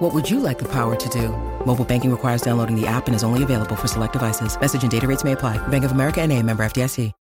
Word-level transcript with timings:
What 0.00 0.14
would 0.14 0.30
you 0.30 0.40
like 0.40 0.58
the 0.58 0.68
power 0.68 0.96
to 0.96 1.08
do? 1.10 1.28
Mobile 1.66 1.84
banking 1.84 2.10
requires 2.10 2.40
downloading 2.40 2.74
the 2.74 2.86
app 2.86 3.06
and 3.06 3.14
is 3.14 3.22
only 3.22 3.42
available 3.42 3.76
for 3.76 3.86
select 3.86 4.14
devices. 4.14 4.58
Message 4.58 4.80
and 4.80 4.90
data 4.90 5.06
rates 5.06 5.24
may 5.24 5.32
apply. 5.32 5.58
Bank 5.68 5.84
of 5.84 5.92
America 5.92 6.22
and 6.22 6.32
a 6.32 6.42
member 6.42 6.64
FDIC. 6.64 7.12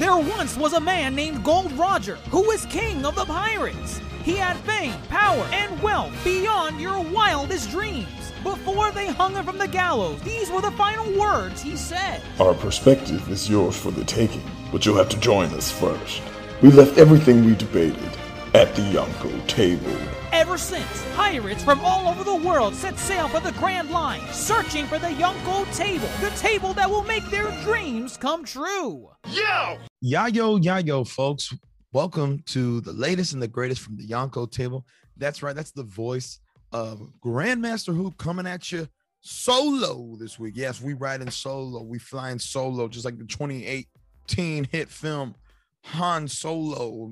There 0.00 0.16
once 0.16 0.56
was 0.56 0.72
a 0.72 0.80
man 0.80 1.14
named 1.14 1.44
Gold 1.44 1.70
Roger 1.72 2.16
who 2.32 2.42
was 2.48 2.66
king 2.66 3.04
of 3.04 3.14
the 3.14 3.26
pirates. 3.26 4.00
He 4.24 4.34
had 4.34 4.56
fame, 4.56 5.00
power, 5.08 5.46
and 5.52 5.80
wealth 5.80 6.12
beyond 6.24 6.80
your 6.80 7.00
wildest 7.12 7.70
dreams. 7.70 8.32
Before 8.42 8.90
they 8.90 9.06
hung 9.06 9.34
him 9.34 9.44
from 9.44 9.58
the 9.58 9.68
gallows, 9.68 10.20
these 10.22 10.50
were 10.50 10.62
the 10.62 10.72
final 10.72 11.16
words 11.16 11.62
he 11.62 11.76
said. 11.76 12.22
Our 12.40 12.54
perspective 12.54 13.30
is 13.30 13.48
yours 13.48 13.76
for 13.76 13.92
the 13.92 14.04
taking, 14.04 14.42
but 14.72 14.84
you'll 14.84 14.96
have 14.96 15.10
to 15.10 15.20
join 15.20 15.50
us 15.54 15.70
first. 15.70 16.22
We 16.62 16.70
left 16.72 16.98
everything 16.98 17.46
we 17.46 17.54
debated 17.54 18.18
at 18.52 18.74
the 18.74 18.82
Yonko 18.82 19.46
table. 19.46 19.96
Ever 20.30 20.58
since, 20.58 21.06
pirates 21.14 21.64
from 21.64 21.80
all 21.80 22.06
over 22.06 22.22
the 22.22 22.34
world 22.34 22.74
set 22.74 22.98
sail 22.98 23.28
for 23.28 23.40
the 23.40 23.52
Grand 23.52 23.88
Line, 23.88 24.20
searching 24.30 24.84
for 24.84 24.98
the 24.98 25.06
Yonko 25.06 25.74
table, 25.74 26.06
the 26.20 26.28
table 26.36 26.74
that 26.74 26.90
will 26.90 27.02
make 27.04 27.24
their 27.30 27.50
dreams 27.62 28.18
come 28.18 28.44
true. 28.44 29.08
Yo! 29.30 29.78
Yayo, 30.04 30.62
yayo, 30.62 31.08
folks. 31.08 31.50
Welcome 31.94 32.42
to 32.48 32.82
the 32.82 32.92
latest 32.92 33.32
and 33.32 33.40
the 33.40 33.48
greatest 33.48 33.80
from 33.80 33.96
the 33.96 34.06
Yonko 34.06 34.52
table. 34.52 34.84
That's 35.16 35.42
right, 35.42 35.56
that's 35.56 35.72
the 35.72 35.84
voice 35.84 36.40
of 36.72 37.00
Grandmaster 37.24 37.96
Hoop 37.96 38.18
coming 38.18 38.46
at 38.46 38.70
you 38.70 38.86
solo 39.22 40.14
this 40.20 40.38
week. 40.38 40.58
Yes, 40.58 40.82
we 40.82 40.92
riding 40.92 41.30
solo. 41.30 41.82
We 41.82 41.98
flying 41.98 42.38
solo, 42.38 42.86
just 42.86 43.06
like 43.06 43.16
the 43.16 43.24
2018 43.24 44.64
hit 44.64 44.90
film 44.90 45.34
Han 45.84 46.28
Solo. 46.28 47.10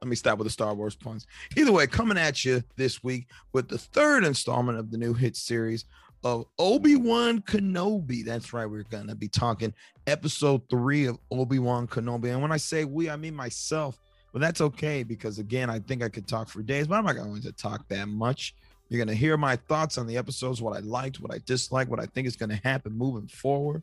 Let 0.00 0.08
me 0.08 0.16
stop 0.16 0.38
with 0.38 0.46
the 0.46 0.52
Star 0.52 0.74
Wars 0.74 0.94
puns. 0.94 1.26
Either 1.56 1.72
way, 1.72 1.86
coming 1.86 2.18
at 2.18 2.44
you 2.44 2.62
this 2.76 3.02
week 3.02 3.28
with 3.52 3.68
the 3.68 3.78
third 3.78 4.24
installment 4.24 4.78
of 4.78 4.90
the 4.90 4.98
new 4.98 5.12
hit 5.12 5.36
series 5.36 5.84
of 6.24 6.46
Obi-Wan 6.58 7.40
Kenobi. 7.42 8.24
That's 8.24 8.52
right, 8.52 8.66
we're 8.66 8.84
gonna 8.84 9.14
be 9.14 9.28
talking 9.28 9.74
episode 10.06 10.62
three 10.70 11.06
of 11.06 11.18
Obi-Wan 11.30 11.86
Kenobi. 11.86 12.32
And 12.32 12.42
when 12.42 12.52
I 12.52 12.56
say 12.56 12.84
we, 12.84 13.10
I 13.10 13.16
mean 13.16 13.34
myself. 13.34 13.98
But 14.32 14.40
that's 14.40 14.60
okay 14.60 15.02
because 15.02 15.38
again, 15.38 15.70
I 15.70 15.78
think 15.80 16.02
I 16.02 16.08
could 16.08 16.28
talk 16.28 16.48
for 16.48 16.62
days, 16.62 16.86
but 16.86 16.96
I'm 16.96 17.04
not 17.04 17.16
going 17.16 17.40
to 17.42 17.52
talk 17.52 17.88
that 17.88 18.08
much. 18.08 18.54
You're 18.88 18.98
going 18.98 19.08
to 19.08 19.14
hear 19.14 19.36
my 19.36 19.56
thoughts 19.56 19.98
on 19.98 20.06
the 20.06 20.16
episodes, 20.16 20.62
what 20.62 20.76
I 20.76 20.80
liked, 20.80 21.20
what 21.20 21.32
I 21.32 21.40
disliked, 21.44 21.90
what 21.90 22.00
I 22.00 22.06
think 22.06 22.26
is 22.26 22.36
going 22.36 22.50
to 22.50 22.60
happen 22.62 22.92
moving 22.92 23.28
forward, 23.28 23.82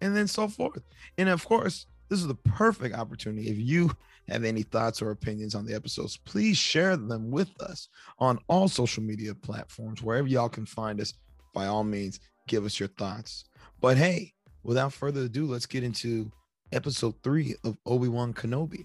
and 0.00 0.16
then 0.16 0.26
so 0.26 0.48
forth. 0.48 0.82
And 1.18 1.28
of 1.28 1.44
course, 1.44 1.86
this 2.12 2.20
is 2.20 2.26
the 2.26 2.34
perfect 2.34 2.94
opportunity. 2.94 3.48
If 3.48 3.56
you 3.56 3.90
have 4.28 4.44
any 4.44 4.64
thoughts 4.64 5.00
or 5.00 5.12
opinions 5.12 5.54
on 5.54 5.64
the 5.64 5.74
episodes, 5.74 6.18
please 6.18 6.58
share 6.58 6.94
them 6.94 7.30
with 7.30 7.48
us 7.58 7.88
on 8.18 8.38
all 8.48 8.68
social 8.68 9.02
media 9.02 9.34
platforms, 9.34 10.02
wherever 10.02 10.28
y'all 10.28 10.50
can 10.50 10.66
find 10.66 11.00
us. 11.00 11.14
By 11.54 11.68
all 11.68 11.84
means, 11.84 12.20
give 12.48 12.66
us 12.66 12.78
your 12.78 12.90
thoughts. 12.98 13.44
But 13.80 13.96
hey, 13.96 14.34
without 14.62 14.92
further 14.92 15.22
ado, 15.22 15.46
let's 15.46 15.64
get 15.64 15.84
into 15.84 16.30
episode 16.70 17.14
three 17.22 17.54
of 17.64 17.78
Obi 17.86 18.08
Wan 18.08 18.34
Kenobi. 18.34 18.84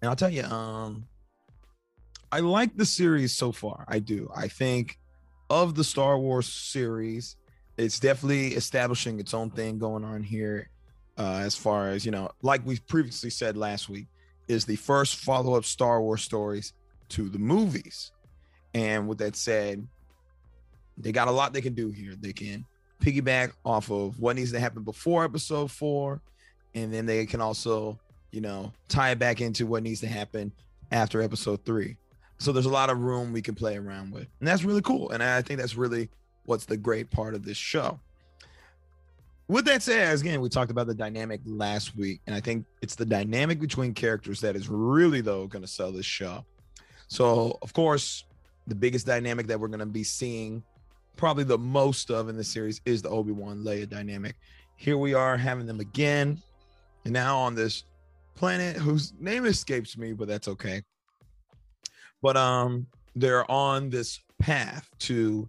And 0.00 0.08
I'll 0.08 0.14
tell 0.14 0.30
you, 0.30 0.44
um, 0.44 1.08
I 2.30 2.38
like 2.38 2.76
the 2.76 2.86
series 2.86 3.34
so 3.34 3.50
far. 3.50 3.84
I 3.88 3.98
do. 3.98 4.30
I 4.32 4.46
think 4.46 4.96
of 5.50 5.74
the 5.74 5.82
Star 5.82 6.20
Wars 6.20 6.46
series, 6.46 7.34
it's 7.76 7.98
definitely 7.98 8.54
establishing 8.54 9.18
its 9.18 9.34
own 9.34 9.50
thing 9.50 9.80
going 9.80 10.04
on 10.04 10.22
here. 10.22 10.70
Uh, 11.18 11.40
as 11.42 11.56
far 11.56 11.88
as 11.88 12.04
you 12.04 12.10
know, 12.10 12.30
like 12.42 12.64
we 12.66 12.78
previously 12.78 13.30
said 13.30 13.56
last 13.56 13.88
week, 13.88 14.06
is 14.48 14.64
the 14.64 14.76
first 14.76 15.16
follow-up 15.16 15.64
Star 15.64 16.00
Wars 16.02 16.22
stories 16.22 16.72
to 17.10 17.28
the 17.28 17.38
movies. 17.38 18.12
And 18.74 19.08
with 19.08 19.18
that 19.18 19.34
said, 19.36 19.86
they 20.98 21.12
got 21.12 21.28
a 21.28 21.30
lot 21.30 21.52
they 21.52 21.62
can 21.62 21.74
do 21.74 21.90
here. 21.90 22.14
They 22.18 22.32
can 22.32 22.66
piggyback 23.00 23.52
off 23.64 23.90
of 23.90 24.18
what 24.20 24.36
needs 24.36 24.52
to 24.52 24.60
happen 24.60 24.82
before 24.82 25.24
episode 25.24 25.70
four, 25.70 26.20
and 26.74 26.92
then 26.92 27.06
they 27.06 27.24
can 27.26 27.40
also 27.40 27.98
you 28.36 28.42
know, 28.42 28.70
tie 28.88 29.12
it 29.12 29.18
back 29.18 29.40
into 29.40 29.66
what 29.66 29.82
needs 29.82 30.00
to 30.00 30.06
happen 30.06 30.52
after 30.92 31.22
episode 31.22 31.64
three. 31.64 31.96
So 32.38 32.52
there's 32.52 32.66
a 32.66 32.70
lot 32.70 32.90
of 32.90 32.98
room 32.98 33.32
we 33.32 33.40
can 33.40 33.54
play 33.54 33.78
around 33.78 34.12
with. 34.12 34.26
And 34.40 34.46
that's 34.46 34.62
really 34.62 34.82
cool. 34.82 35.10
And 35.10 35.22
I 35.22 35.40
think 35.40 35.58
that's 35.58 35.74
really 35.74 36.10
what's 36.44 36.66
the 36.66 36.76
great 36.76 37.10
part 37.10 37.34
of 37.34 37.46
this 37.46 37.56
show. 37.56 37.98
With 39.48 39.64
that 39.66 39.82
said, 39.82 40.18
again, 40.18 40.40
we 40.40 40.48
talked 40.48 40.72
about 40.72 40.88
the 40.88 40.94
dynamic 40.94 41.40
last 41.44 41.96
week, 41.96 42.20
and 42.26 42.34
I 42.34 42.40
think 42.40 42.66
it's 42.82 42.96
the 42.96 43.06
dynamic 43.06 43.60
between 43.60 43.94
characters 43.94 44.40
that 44.40 44.56
is 44.56 44.68
really, 44.68 45.20
though, 45.20 45.46
going 45.46 45.62
to 45.62 45.68
sell 45.70 45.92
this 45.92 46.06
show. 46.06 46.44
So, 47.06 47.56
of 47.62 47.72
course, 47.72 48.24
the 48.66 48.74
biggest 48.74 49.06
dynamic 49.06 49.46
that 49.46 49.60
we're 49.60 49.68
going 49.68 49.78
to 49.80 49.86
be 49.86 50.02
seeing 50.02 50.64
probably 51.16 51.44
the 51.44 51.58
most 51.58 52.10
of 52.10 52.28
in 52.28 52.36
the 52.36 52.42
series 52.42 52.80
is 52.84 53.02
the 53.02 53.08
Obi 53.08 53.30
Wan 53.30 53.58
Leia 53.58 53.88
dynamic. 53.88 54.34
Here 54.74 54.98
we 54.98 55.14
are 55.14 55.36
having 55.36 55.66
them 55.66 55.78
again, 55.78 56.42
and 57.04 57.12
now 57.12 57.38
on 57.38 57.54
this 57.54 57.84
planet 58.34 58.76
whose 58.76 59.12
name 59.20 59.46
escapes 59.46 59.96
me, 59.96 60.12
but 60.12 60.26
that's 60.26 60.48
okay. 60.48 60.82
But 62.20 62.36
um, 62.36 62.88
they're 63.14 63.48
on 63.48 63.90
this 63.90 64.20
path 64.40 64.90
to, 65.00 65.48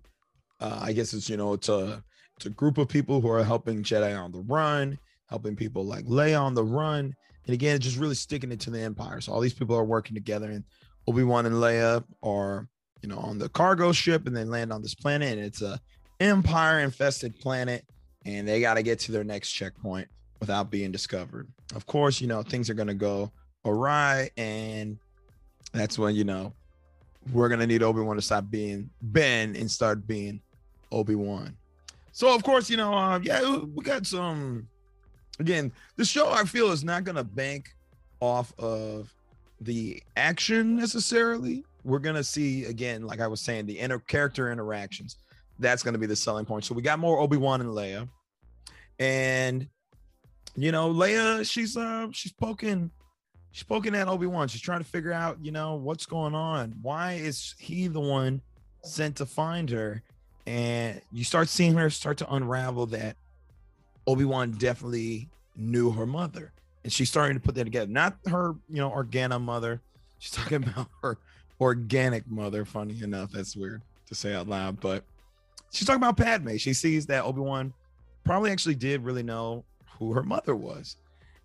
uh, 0.62 0.80
I 0.84 0.94
guess 0.94 1.14
it's 1.14 1.30
you 1.30 1.38
know 1.38 1.54
it's 1.54 1.70
a 1.70 2.04
it's 2.38 2.46
a 2.46 2.52
group 2.52 2.78
of 2.78 2.88
people 2.88 3.20
who 3.20 3.30
are 3.30 3.44
helping 3.44 3.84
Jedi 3.84 4.18
on 4.18 4.32
the 4.32 4.42
run, 4.42 4.98
helping 5.28 5.56
people 5.56 5.86
like 5.86 6.06
Leia 6.06 6.42
on 6.42 6.54
the 6.54 6.64
run, 6.64 7.14
and 7.46 7.54
again, 7.54 7.80
just 7.80 7.98
really 7.98 8.16
sticking 8.16 8.52
it 8.52 8.60
to 8.62 8.70
the 8.70 8.80
Empire. 8.80 9.22
So 9.22 9.34
all 9.34 9.40
these 9.40 9.54
people 9.54 9.76
are 9.76 9.86
working 9.86 10.16
together, 10.16 10.52
and 10.52 10.64
Obi 11.08 11.24
Wan 11.24 11.46
and 11.46 11.56
Leia 11.56 12.04
are 12.24 12.68
you 13.02 13.10
know 13.10 13.18
on 13.18 13.38
the 13.38 13.50
cargo 13.50 13.92
ship, 13.92 14.28
and 14.28 14.36
they 14.36 14.44
land 14.44 14.72
on 14.72 14.82
this 14.82 14.96
planet, 14.96 15.38
and 15.38 15.46
it's 15.46 15.62
a 15.62 15.80
Empire 16.20 16.80
infested 16.80 17.40
planet, 17.40 17.86
and 18.26 18.48
they 18.48 18.60
got 18.60 18.76
to 18.76 18.84
get 18.84 19.00
to 19.00 19.12
their 19.12 19.24
next 19.24 19.52
checkpoint 19.52 20.08
without 20.40 20.72
being 20.72 20.92
discovered. 20.92 21.48
Of 21.76 21.86
course, 21.86 22.22
you 22.22 22.28
know, 22.28 22.42
things 22.42 22.70
are 22.70 22.74
going 22.74 22.88
to 22.88 22.94
go 22.94 23.32
awry. 23.66 24.30
And 24.38 24.98
that's 25.74 25.98
when, 26.00 26.16
you 26.16 26.24
know, 26.24 26.54
we're 27.34 27.50
going 27.50 27.60
to 27.60 27.68
need 27.68 27.84
Obi 27.84 28.02
Wan 28.02 28.16
to 28.16 28.22
stop 28.22 28.50
being 28.50 28.90
Ben 29.02 29.56
and 29.56 29.70
start 29.70 30.08
being 30.08 30.42
Obi 30.92 31.16
Wan. 31.16 31.56
So, 32.18 32.34
of 32.34 32.42
course, 32.42 32.68
you 32.68 32.78
know, 32.78 32.96
uh, 32.96 33.20
yeah, 33.22 33.58
we 33.58 33.84
got 33.84 34.08
some. 34.08 34.68
Again, 35.40 35.72
the 35.98 36.04
show 36.04 36.32
I 36.32 36.46
feel 36.46 36.72
is 36.72 36.84
not 36.84 37.04
going 37.04 37.16
to 37.16 37.24
bank 37.24 37.70
off 38.22 38.52
of 38.58 39.14
the 39.62 40.02
action 40.16 40.76
necessarily. 40.76 41.64
We're 41.84 42.00
going 42.00 42.16
to 42.16 42.24
see, 42.24 42.66
again, 42.66 43.04
like 43.04 43.22
I 43.22 43.28
was 43.28 43.40
saying, 43.40 43.68
the 43.68 43.78
inner 43.78 44.00
character 44.00 44.52
interactions. 44.52 45.18
That's 45.60 45.84
going 45.84 45.94
to 45.94 46.00
be 46.00 46.08
the 46.08 46.16
selling 46.16 46.44
point. 46.44 46.66
So, 46.66 46.74
we 46.74 46.82
got 46.82 46.98
more 46.98 47.20
Obi 47.20 47.38
Wan 47.38 47.62
and 47.62 47.70
Leia. 47.70 48.10
And 48.98 49.68
you 50.56 50.72
know, 50.72 50.92
Leia, 50.92 51.48
she's 51.48 51.78
uh 51.78 52.08
she's 52.14 52.34
poking 52.34 52.90
she's 53.52 53.62
poking 53.62 53.94
at 53.94 54.08
Obi-Wan. 54.08 54.48
She's 54.48 54.62
trying 54.62 54.80
to 54.80 54.90
figure 54.90 55.14
out, 55.14 55.38
you 55.40 55.52
know, 55.52 55.76
what's 55.76 56.08
going 56.08 56.34
on. 56.34 56.74
Why 56.82 57.14
is 57.14 57.54
he 57.60 57.86
the 57.86 58.00
one 58.00 58.42
sent 58.84 59.18
to 59.18 59.28
find 59.28 59.70
her? 59.70 60.02
And 60.48 61.02
you 61.12 61.26
start 61.26 61.50
seeing 61.50 61.74
her 61.76 61.90
start 61.90 62.18
to 62.20 62.34
unravel 62.34 62.86
that 62.88 63.18
Obi-Wan 64.08 64.52
definitely 64.52 65.30
knew 65.58 65.92
her 65.92 66.06
mother. 66.06 66.54
And 66.86 66.94
she's 66.94 67.10
starting 67.10 67.36
to 67.36 67.42
put 67.44 67.54
that 67.56 67.66
together. 67.66 67.92
Not 67.92 68.18
her, 68.28 68.56
you 68.70 68.78
know, 68.78 68.90
Organa 68.90 69.42
mother. 69.42 69.82
She's 70.20 70.32
talking 70.32 70.64
about 70.64 70.88
her 71.02 71.18
organic 71.60 72.26
mother. 72.32 72.64
Funny 72.64 73.04
enough, 73.04 73.32
that's 73.32 73.58
weird 73.58 73.82
to 74.08 74.16
say 74.16 74.34
out 74.34 74.48
loud, 74.48 74.80
but 74.80 75.04
she's 75.74 75.86
talking 75.86 76.02
about 76.02 76.16
Padme. 76.16 76.56
She 76.56 76.74
sees 76.74 77.06
that 77.08 77.26
Obi-Wan 77.26 77.74
probably 78.24 78.50
actually 78.50 78.76
did 78.76 79.04
really 79.04 79.24
know 79.24 79.66
who 80.00 80.14
her 80.14 80.24
mother 80.24 80.56
was. 80.56 80.96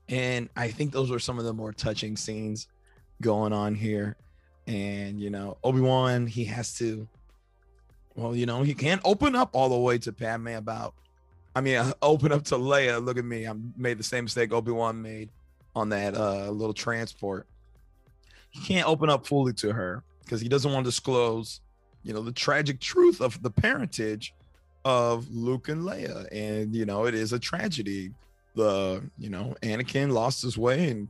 And 0.09 0.49
I 0.56 0.69
think 0.69 0.93
those 0.93 1.11
were 1.11 1.19
some 1.19 1.41
of 1.41 1.44
the 1.44 1.53
more 1.53 1.73
touching 1.73 2.17
scenes 2.17 2.69
going 3.21 3.53
on 3.53 3.75
here. 3.75 4.17
And, 4.69 5.21
you 5.21 5.31
know, 5.31 5.59
Obi 5.65 5.81
Wan, 5.81 6.29
he 6.29 6.44
has 6.44 6.76
to, 6.79 7.09
well, 8.14 8.35
you 8.35 8.47
know, 8.47 8.62
he 8.62 8.75
can't 8.75 9.00
open 9.05 9.35
up 9.35 9.50
all 9.53 9.69
the 9.69 9.79
way 9.79 9.99
to 9.99 10.12
Padme 10.12 10.49
about, 10.49 10.94
I 11.55 11.61
mean, 11.61 11.93
open 12.03 12.32
up 12.32 12.44
to 12.44 12.56
Leia. 12.56 13.05
Look 13.05 13.19
at 13.19 13.25
me. 13.25 13.47
I 13.47 13.55
made 13.76 13.99
the 13.99 14.05
same 14.05 14.25
mistake 14.25 14.53
Obi 14.53 14.73
Wan 14.73 15.00
made 15.00 15.31
on 15.75 15.88
that 15.91 16.17
uh, 16.17 16.50
little 16.50 16.75
transport. 16.75 17.47
He 18.50 18.61
can't 18.61 18.87
open 18.87 19.09
up 19.09 19.26
fully 19.26 19.55
to 19.55 19.73
her 19.73 20.05
because 20.25 20.41
he 20.41 20.49
doesn't 20.49 20.70
want 20.70 20.85
to 20.85 20.91
disclose, 20.91 21.61
you 22.03 22.12
know, 22.12 22.23
the 22.23 22.32
tragic 22.32 22.81
truth 22.81 23.20
of 23.20 23.43
the 23.43 23.50
parentage 23.50 24.35
of 24.85 25.31
Luke 25.31 25.69
and 25.69 25.82
Leia, 25.82 26.26
and 26.32 26.75
you 26.75 26.85
know 26.85 27.06
it 27.06 27.14
is 27.14 27.32
a 27.32 27.38
tragedy. 27.38 28.12
The 28.55 29.03
you 29.19 29.31
know 29.31 29.55
Anakin 29.62 30.12
lost 30.12 30.43
his 30.43 30.59
way 30.59 30.91
and 30.91 31.09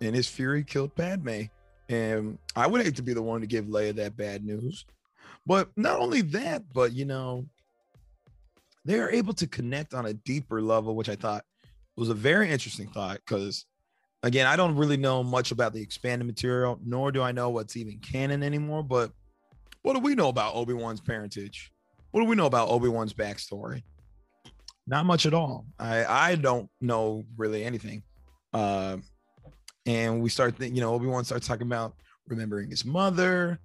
in 0.00 0.14
his 0.14 0.28
fury 0.28 0.64
killed 0.64 0.94
Padme, 0.94 1.42
and 1.88 2.38
I 2.54 2.66
would 2.66 2.82
hate 2.82 2.96
to 2.96 3.02
be 3.02 3.14
the 3.14 3.22
one 3.22 3.40
to 3.40 3.46
give 3.46 3.66
Leia 3.66 3.94
that 3.96 4.16
bad 4.16 4.44
news. 4.44 4.84
But 5.46 5.70
not 5.76 6.00
only 6.00 6.22
that, 6.22 6.64
but 6.72 6.92
you 6.92 7.04
know, 7.04 7.46
they 8.84 8.98
are 8.98 9.10
able 9.10 9.34
to 9.34 9.46
connect 9.46 9.94
on 9.94 10.06
a 10.06 10.14
deeper 10.14 10.62
level, 10.62 10.94
which 10.94 11.08
I 11.08 11.16
thought 11.16 11.44
was 11.96 12.08
a 12.08 12.14
very 12.14 12.50
interesting 12.50 12.88
thought 12.88 13.20
because 13.26 13.66
again, 14.22 14.46
I 14.46 14.56
don't 14.56 14.76
really 14.76 14.96
know 14.96 15.22
much 15.22 15.50
about 15.50 15.72
the 15.72 15.82
expanded 15.82 16.26
material, 16.26 16.78
nor 16.84 17.12
do 17.12 17.22
I 17.22 17.32
know 17.32 17.50
what's 17.50 17.76
even 17.76 17.98
canon 17.98 18.42
anymore. 18.42 18.82
But 18.82 19.12
what 19.82 19.94
do 19.94 20.00
we 20.00 20.14
know 20.14 20.28
about 20.28 20.54
Obi 20.54 20.72
Wan's 20.72 21.00
parentage? 21.00 21.72
What 22.10 22.20
do 22.20 22.26
we 22.26 22.36
know 22.36 22.46
about 22.46 22.68
Obi 22.68 22.88
Wan's 22.88 23.14
backstory? 23.14 23.82
Not 24.86 25.06
much 25.06 25.26
at 25.26 25.34
all. 25.34 25.66
I 25.78 26.04
I 26.04 26.34
don't 26.34 26.68
know 26.80 27.24
really 27.36 27.64
anything. 27.64 28.02
Uh, 28.52 28.98
and 29.86 30.20
we 30.20 30.28
start, 30.28 30.58
th- 30.58 30.72
you 30.72 30.80
know, 30.80 30.94
Obi 30.94 31.06
Wan 31.06 31.24
starts 31.24 31.46
talking 31.46 31.66
about 31.66 31.94
remembering 32.28 32.70
his 32.70 32.84
mother. 32.84 33.58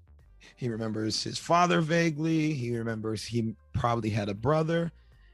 He 0.56 0.70
remembers 0.70 1.24
his 1.24 1.38
father 1.38 1.82
vaguely. 1.82 2.54
He 2.54 2.78
remembers 2.78 3.24
he 3.24 3.56
probably 3.74 4.10
had 4.10 4.30
a 4.30 4.34
brother. 4.34 4.92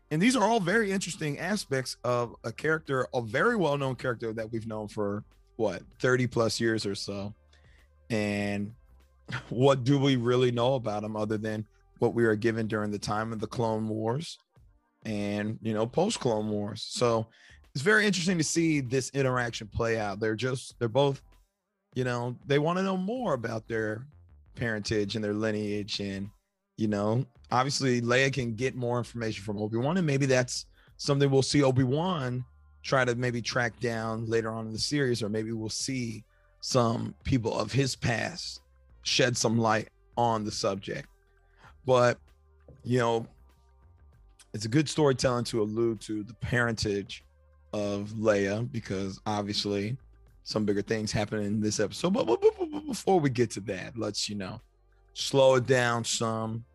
And 0.10 0.22
these 0.22 0.36
are 0.36 0.44
all 0.44 0.60
very 0.60 0.92
interesting 0.92 1.40
aspects 1.40 1.96
of 2.04 2.36
a 2.44 2.52
character, 2.52 3.08
a 3.14 3.22
very 3.22 3.56
well 3.56 3.78
known 3.78 3.96
character 3.96 4.34
that 4.34 4.52
we've 4.52 4.68
known 4.68 4.88
for 4.88 5.24
what, 5.56 5.84
30 6.00 6.28
plus 6.28 6.60
years 6.60 6.86
or 6.86 6.96
so. 6.96 7.34
And 8.10 8.74
what 9.50 9.84
do 9.86 9.98
we 9.98 10.18
really 10.18 10.52
know 10.52 10.76
about 10.76 11.04
him 11.04 11.16
other 11.16 11.38
than 11.38 11.66
what 12.00 12.14
we 12.14 12.26
are 12.26 12.36
given 12.36 12.68
during 12.68 12.92
the 12.92 13.00
time 13.00 13.32
of 13.32 13.40
the 13.40 13.48
Clone 13.48 13.88
Wars 13.88 14.38
and, 15.06 15.58
you 15.62 15.74
know, 15.74 15.88
post 15.88 16.20
Clone 16.20 16.50
Wars? 16.50 16.86
So 16.90 17.28
it's 17.74 17.84
very 17.84 18.06
interesting 18.06 18.38
to 18.38 18.44
see 18.44 18.82
this 18.82 19.12
interaction 19.12 19.68
play 19.68 19.98
out. 19.98 20.20
They're 20.20 20.36
just, 20.36 20.78
they're 20.78 20.90
both, 20.90 21.22
you 21.96 22.04
know, 22.04 22.36
they 22.46 22.60
want 22.60 22.80
to 22.80 22.84
know 22.84 22.98
more 22.98 23.34
about 23.34 23.68
their 23.70 24.06
parentage 24.56 25.16
and 25.16 25.24
their 25.24 25.34
lineage. 25.34 26.00
And, 26.00 26.30
you 26.78 26.88
know, 26.88 27.26
obviously 27.52 28.02
Leia 28.02 28.32
can 28.32 28.56
get 28.56 28.76
more 28.76 28.98
information 28.98 29.44
from 29.44 29.58
Obi 29.58 29.78
Wan, 29.78 29.98
and 29.98 30.08
maybe 30.08 30.26
that's 30.26 30.66
something 30.98 31.30
we'll 31.30 31.42
see 31.42 31.64
Obi 31.64 31.84
Wan 31.84 32.46
try 32.84 33.06
to 33.06 33.16
maybe 33.16 33.42
track 33.42 33.80
down 33.80 34.26
later 34.26 34.52
on 34.52 34.68
in 34.68 34.74
the 34.74 34.80
series, 34.80 35.22
or 35.22 35.30
maybe 35.30 35.52
we'll 35.52 35.70
see 35.70 36.24
some 36.62 37.14
people 37.24 37.58
of 37.58 37.72
his 37.72 37.96
past 37.96 38.62
shed 39.04 39.36
some 39.36 39.58
light 39.58 39.90
on 40.18 40.44
the 40.44 40.52
subject. 40.52 41.08
But, 41.86 42.18
you 42.84 43.00
know, 43.00 43.28
it's 44.54 44.66
a 44.66 44.70
good 44.70 44.90
storytelling 44.90 45.46
to 45.46 45.62
allude 45.62 46.02
to 46.02 46.24
the 46.24 46.34
parentage 46.36 47.24
of 47.74 48.10
Leia 48.10 48.70
because 48.72 49.20
obviously 49.26 49.98
some 50.44 50.66
bigger 50.66 50.82
things 50.82 51.12
happen 51.12 51.42
in 51.42 51.62
this 51.62 51.80
episode. 51.80 52.14
But, 52.14 52.26
but, 52.26 52.42
but, 52.42 52.54
but 52.58 52.88
before 52.88 53.20
we 53.20 53.30
get 53.30 53.52
to 53.52 53.60
that, 53.62 53.98
let's 53.98 54.30
you 54.30 54.36
know 54.36 54.62
slow 55.14 55.56
it 55.56 55.66
down 55.66 56.04
some. 56.04 56.66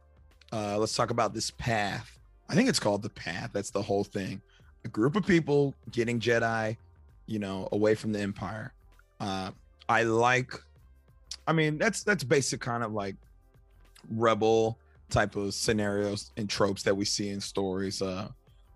Uh, 0.53 0.79
let's 0.79 0.95
talk 0.95 1.11
about 1.11 1.35
this 1.35 1.51
path. 1.51 2.19
I 2.49 2.55
think 2.55 2.69
it's 2.69 2.79
called 2.79 3.03
the 3.03 3.11
path. 3.11 3.51
That's 3.53 3.71
the 3.71 3.83
whole 3.83 4.05
thing. 4.05 4.41
A 4.85 4.89
group 4.89 5.17
of 5.17 5.27
people 5.27 5.75
getting 5.91 6.21
Jedi, 6.21 6.77
you 7.27 7.39
know, 7.39 7.69
away 7.73 7.95
from 7.95 8.13
the 8.13 8.21
Empire. 8.21 8.73
Uh, 9.19 9.51
I 9.89 10.05
like. 10.05 10.53
I 11.49 11.53
mean, 11.53 11.79
that's 11.79 12.03
that's 12.03 12.25
basic 12.25 12.61
kind 12.61 12.83
of 12.85 12.93
like 12.93 13.17
rebel 14.11 14.79
type 15.11 15.37
of 15.37 15.55
scenarios 15.55 16.31
and 16.37 16.49
tropes 16.49 16.83
that 16.85 16.95
we 16.95 17.05
see 17.05 17.31
in 17.31 17.41
stories. 17.41 18.03
Uh, 18.03 18.29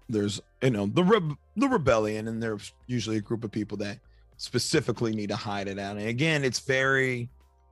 there's 0.09 0.41
you 0.63 0.71
know 0.71 0.87
the 0.87 1.05
re- 1.05 1.37
the 1.57 1.69
rebellion, 1.69 2.29
and 2.29 2.43
there's 2.43 2.73
usually 2.87 3.19
a 3.19 3.21
group 3.21 3.45
of 3.45 3.53
people 3.53 3.77
that 3.79 3.99
specifically 4.41 5.13
need 5.13 5.29
to 5.29 5.37
hide 5.37 5.69
it 5.69 5.79
out. 5.79 5.99
And 5.99 6.09
again, 6.09 6.45
it's 6.45 6.61
very 6.61 7.29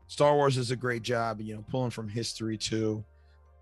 Star 0.06 0.34
Wars 0.34 0.58
is 0.58 0.70
a 0.70 0.76
great 0.76 1.02
job, 1.02 1.40
you 1.40 1.54
know, 1.54 1.64
pulling 1.70 1.90
from 1.90 2.08
history 2.08 2.58
too. 2.58 3.02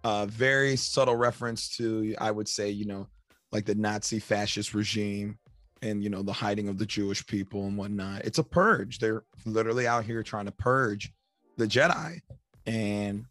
Uh, 0.03 0.27
very 0.27 0.75
subtle 0.75 1.15
reference 1.15 1.69
to, 1.77 2.17
I 2.19 2.33
would 2.33 2.49
say, 2.49 2.69
you 2.71 2.85
know, 2.85 3.07
like 3.53 3.65
the 3.65 3.77
Nazi 3.77 4.19
fascist 4.19 4.75
regime 4.75 5.39
and 5.83 6.03
you 6.03 6.11
know 6.11 6.23
the 6.23 6.33
hiding 6.33 6.69
of 6.69 6.79
the 6.79 6.87
Jewish 6.87 7.25
people 7.27 7.67
and 7.67 7.77
whatnot. 7.77 8.25
It's 8.25 8.39
a 8.39 8.45
purge. 8.45 8.99
They're 8.99 9.23
literally 9.45 9.87
out 9.87 10.05
here 10.05 10.23
trying 10.25 10.47
to 10.47 10.53
purge 10.53 11.13
the 11.59 11.67
Jedi, 11.67 12.21
and 12.67 13.25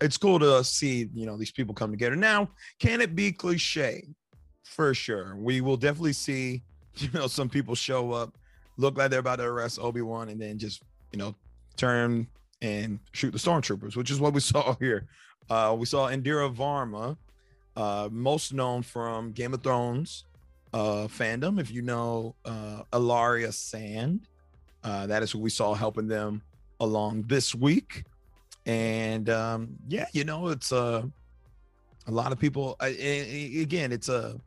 it's 0.00 0.16
cool 0.16 0.38
to 0.38 0.62
see 0.62 1.08
you 1.12 1.26
know 1.26 1.36
these 1.36 1.50
people 1.50 1.74
come 1.74 1.90
together. 1.90 2.16
Now, 2.16 2.50
can 2.78 3.00
it 3.00 3.16
be 3.16 3.32
cliche? 3.32 4.14
For 4.62 4.94
sure, 4.94 5.34
we 5.36 5.60
will 5.60 5.76
definitely 5.76 6.12
see 6.12 6.62
you 6.96 7.08
know 7.12 7.26
some 7.26 7.48
people 7.48 7.74
show 7.74 8.12
up, 8.12 8.36
look 8.76 8.96
like 8.96 9.10
they're 9.10 9.20
about 9.20 9.36
to 9.36 9.44
arrest 9.44 9.78
Obi 9.80 10.02
Wan, 10.02 10.28
and 10.28 10.40
then 10.40 10.58
just 10.58 10.82
you 11.12 11.18
know 11.18 11.34
turn 11.76 12.26
and 12.62 12.98
shoot 13.12 13.30
the 13.30 13.38
stormtroopers, 13.38 13.96
which 13.96 14.10
is 14.10 14.20
what 14.20 14.32
we 14.32 14.40
saw 14.52 14.74
here. 14.80 15.06
Uh, 15.48 15.74
we 15.78 15.86
saw 15.86 16.08
Indira 16.08 16.54
Varma, 16.54 17.16
uh, 17.76 18.08
most 18.12 18.52
known 18.52 18.82
from 18.82 19.32
Game 19.32 19.54
of 19.54 19.62
Thrones 19.62 20.24
uh, 20.72 21.08
fandom. 21.08 21.60
If 21.60 21.70
you 21.70 21.82
know 21.82 22.34
uh, 22.44 22.82
Ellaria 22.92 23.52
Sand, 23.52 24.26
uh, 24.84 25.06
that 25.06 25.22
is 25.22 25.30
who 25.30 25.38
we 25.38 25.50
saw 25.50 25.74
helping 25.74 26.06
them 26.06 26.42
along 26.80 27.24
this 27.26 27.54
week. 27.54 28.04
And 28.66 29.28
um, 29.30 29.76
yeah, 29.88 30.06
you 30.12 30.24
know, 30.24 30.48
it's 30.48 30.72
uh, 30.72 31.02
a 32.06 32.10
lot 32.10 32.32
of 32.32 32.38
people. 32.38 32.76
Uh, 32.80 32.86
again, 32.86 33.92
it's 33.92 34.08
a 34.08 34.38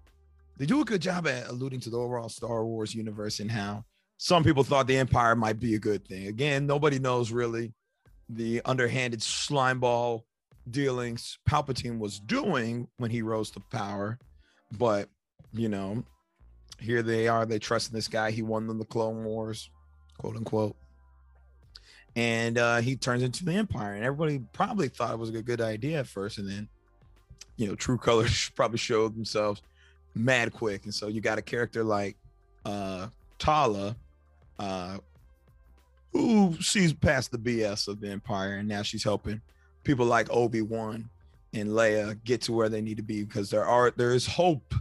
they 0.58 0.66
do 0.66 0.82
a 0.82 0.86
good 0.86 1.02
job 1.02 1.28
at 1.28 1.50
alluding 1.50 1.80
to 1.82 1.90
the 1.90 1.98
overall 1.98 2.30
Star 2.30 2.64
Wars 2.66 2.94
universe 2.94 3.40
and 3.40 3.52
how 3.52 3.84
some 4.24 4.42
people 4.42 4.64
thought 4.64 4.88
the 4.88 4.96
Empire 4.96 5.36
might 5.36 5.60
be 5.60 5.76
a 5.76 5.80
good 5.80 6.08
thing. 6.08 6.28
Again, 6.28 6.66
nobody 6.66 6.98
knows 6.98 7.34
really 7.34 7.74
the 8.30 8.62
underhanded 8.64 9.20
slimeball 9.20 10.22
dealings 10.70 11.40
Palpatine 11.46 12.00
was 12.00 12.22
doing 12.22 12.88
when 12.96 13.12
he 13.12 13.22
rose 13.22 13.52
to 13.52 13.60
power. 13.60 14.18
But, 14.78 15.10
you 15.52 15.68
know, 15.68 16.06
here 16.80 17.04
they 17.04 17.28
are. 17.28 17.46
They 17.46 17.60
trust 17.60 17.90
in 17.90 17.96
this 17.96 18.08
guy. 18.08 18.32
He 18.32 18.42
won 18.42 18.66
them 18.66 18.80
the 18.80 18.86
Clone 18.86 19.26
Wars, 19.26 19.70
quote 20.18 20.38
unquote. 20.38 20.78
And 22.16 22.58
uh, 22.58 22.78
he 22.78 22.96
turns 22.96 23.24
into 23.24 23.44
the 23.44 23.56
Empire. 23.56 23.96
And 23.96 24.06
everybody 24.06 24.40
probably 24.54 24.88
thought 24.88 25.12
it 25.12 25.20
was 25.20 25.32
a 25.32 25.42
good 25.42 25.60
idea 25.60 26.00
at 26.00 26.08
first. 26.08 26.38
And 26.38 26.50
then, 26.50 26.70
you 27.58 27.68
know, 27.68 27.76
true 27.76 27.98
colors 27.98 28.50
probably 28.56 28.78
showed 28.78 29.18
themselves 29.18 29.62
mad 30.16 30.54
quick. 30.54 30.86
And 30.86 30.94
so 30.94 31.10
you 31.10 31.20
got 31.20 31.40
a 31.40 31.42
character 31.42 31.84
like 31.84 32.16
uh, 32.64 33.08
Tala, 33.38 33.98
uh, 34.60 34.98
who 36.12 36.56
she's 36.60 36.94
past 36.94 37.32
the 37.32 37.38
BS 37.38 37.88
of 37.88 38.00
the 38.00 38.10
Empire. 38.10 38.56
And 38.56 38.68
now 38.68 38.84
she's 38.84 39.04
helping 39.04 39.42
people 39.84 40.06
like 40.06 40.28
Obi-Wan 40.32 41.10
and 41.54 41.70
Leia 41.70 42.22
get 42.24 42.42
to 42.42 42.54
where 42.54 42.70
they 42.70 42.82
need 42.82 42.98
to 42.98 43.04
be 43.04 43.24
because 43.24 43.50
there 43.50 43.66
are 43.66 43.92
there 43.92 44.14
is 44.14 44.26
hope. 44.26 44.74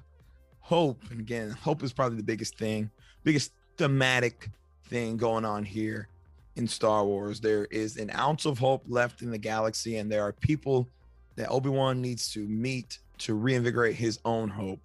Hope. 0.60 1.02
And 1.10 1.20
again, 1.20 1.50
hope 1.50 1.82
is 1.82 1.92
probably 1.92 2.16
the 2.16 2.22
biggest 2.22 2.56
thing, 2.56 2.90
biggest 3.24 3.52
thematic 3.76 4.48
thing 4.84 5.16
going 5.16 5.44
on 5.44 5.64
here 5.64 6.08
in 6.56 6.68
Star 6.68 7.04
Wars. 7.04 7.40
There 7.40 7.66
is 7.66 7.96
an 7.96 8.10
ounce 8.14 8.44
of 8.44 8.58
hope 8.58 8.84
left 8.86 9.22
in 9.22 9.30
the 9.30 9.38
galaxy, 9.38 9.96
and 9.96 10.10
there 10.10 10.22
are 10.22 10.32
people 10.32 10.88
that 11.36 11.48
Obi-Wan 11.50 12.00
needs 12.00 12.30
to 12.32 12.46
meet 12.46 12.98
to 13.18 13.34
reinvigorate 13.34 13.96
his 13.96 14.18
own 14.24 14.48
hope. 14.48 14.80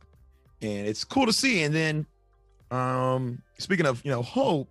And 0.61 0.87
it's 0.87 1.03
cool 1.03 1.25
to 1.25 1.33
see. 1.33 1.63
And 1.63 1.75
then 1.75 2.05
um 2.71 3.41
speaking 3.59 3.85
of, 3.85 4.03
you 4.03 4.11
know, 4.11 4.21
hope, 4.21 4.69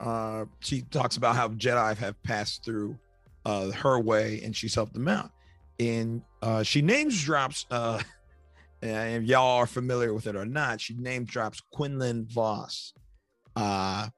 uh 0.00 0.44
she 0.60 0.82
talks 0.82 1.16
about 1.16 1.36
how 1.36 1.48
Jedi 1.48 1.96
have 1.96 2.22
passed 2.22 2.64
through 2.64 2.98
uh, 3.48 3.70
her 3.70 3.98
way 3.98 4.42
and 4.44 4.54
she's 4.54 4.74
helped 4.74 4.92
them 4.92 5.08
out. 5.08 5.30
And 5.80 6.22
uh, 6.42 6.62
she 6.62 6.82
names 6.82 7.22
drops, 7.22 7.66
uh, 7.70 8.02
and 8.82 9.26
y'all 9.26 9.58
are 9.58 9.66
familiar 9.66 10.12
with 10.12 10.26
it 10.26 10.36
or 10.36 10.44
not, 10.44 10.80
she 10.80 10.94
name 10.94 11.24
drops 11.24 11.60
Quinlan 11.72 12.26
Vos. 12.30 12.92
Uh, 13.56 14.08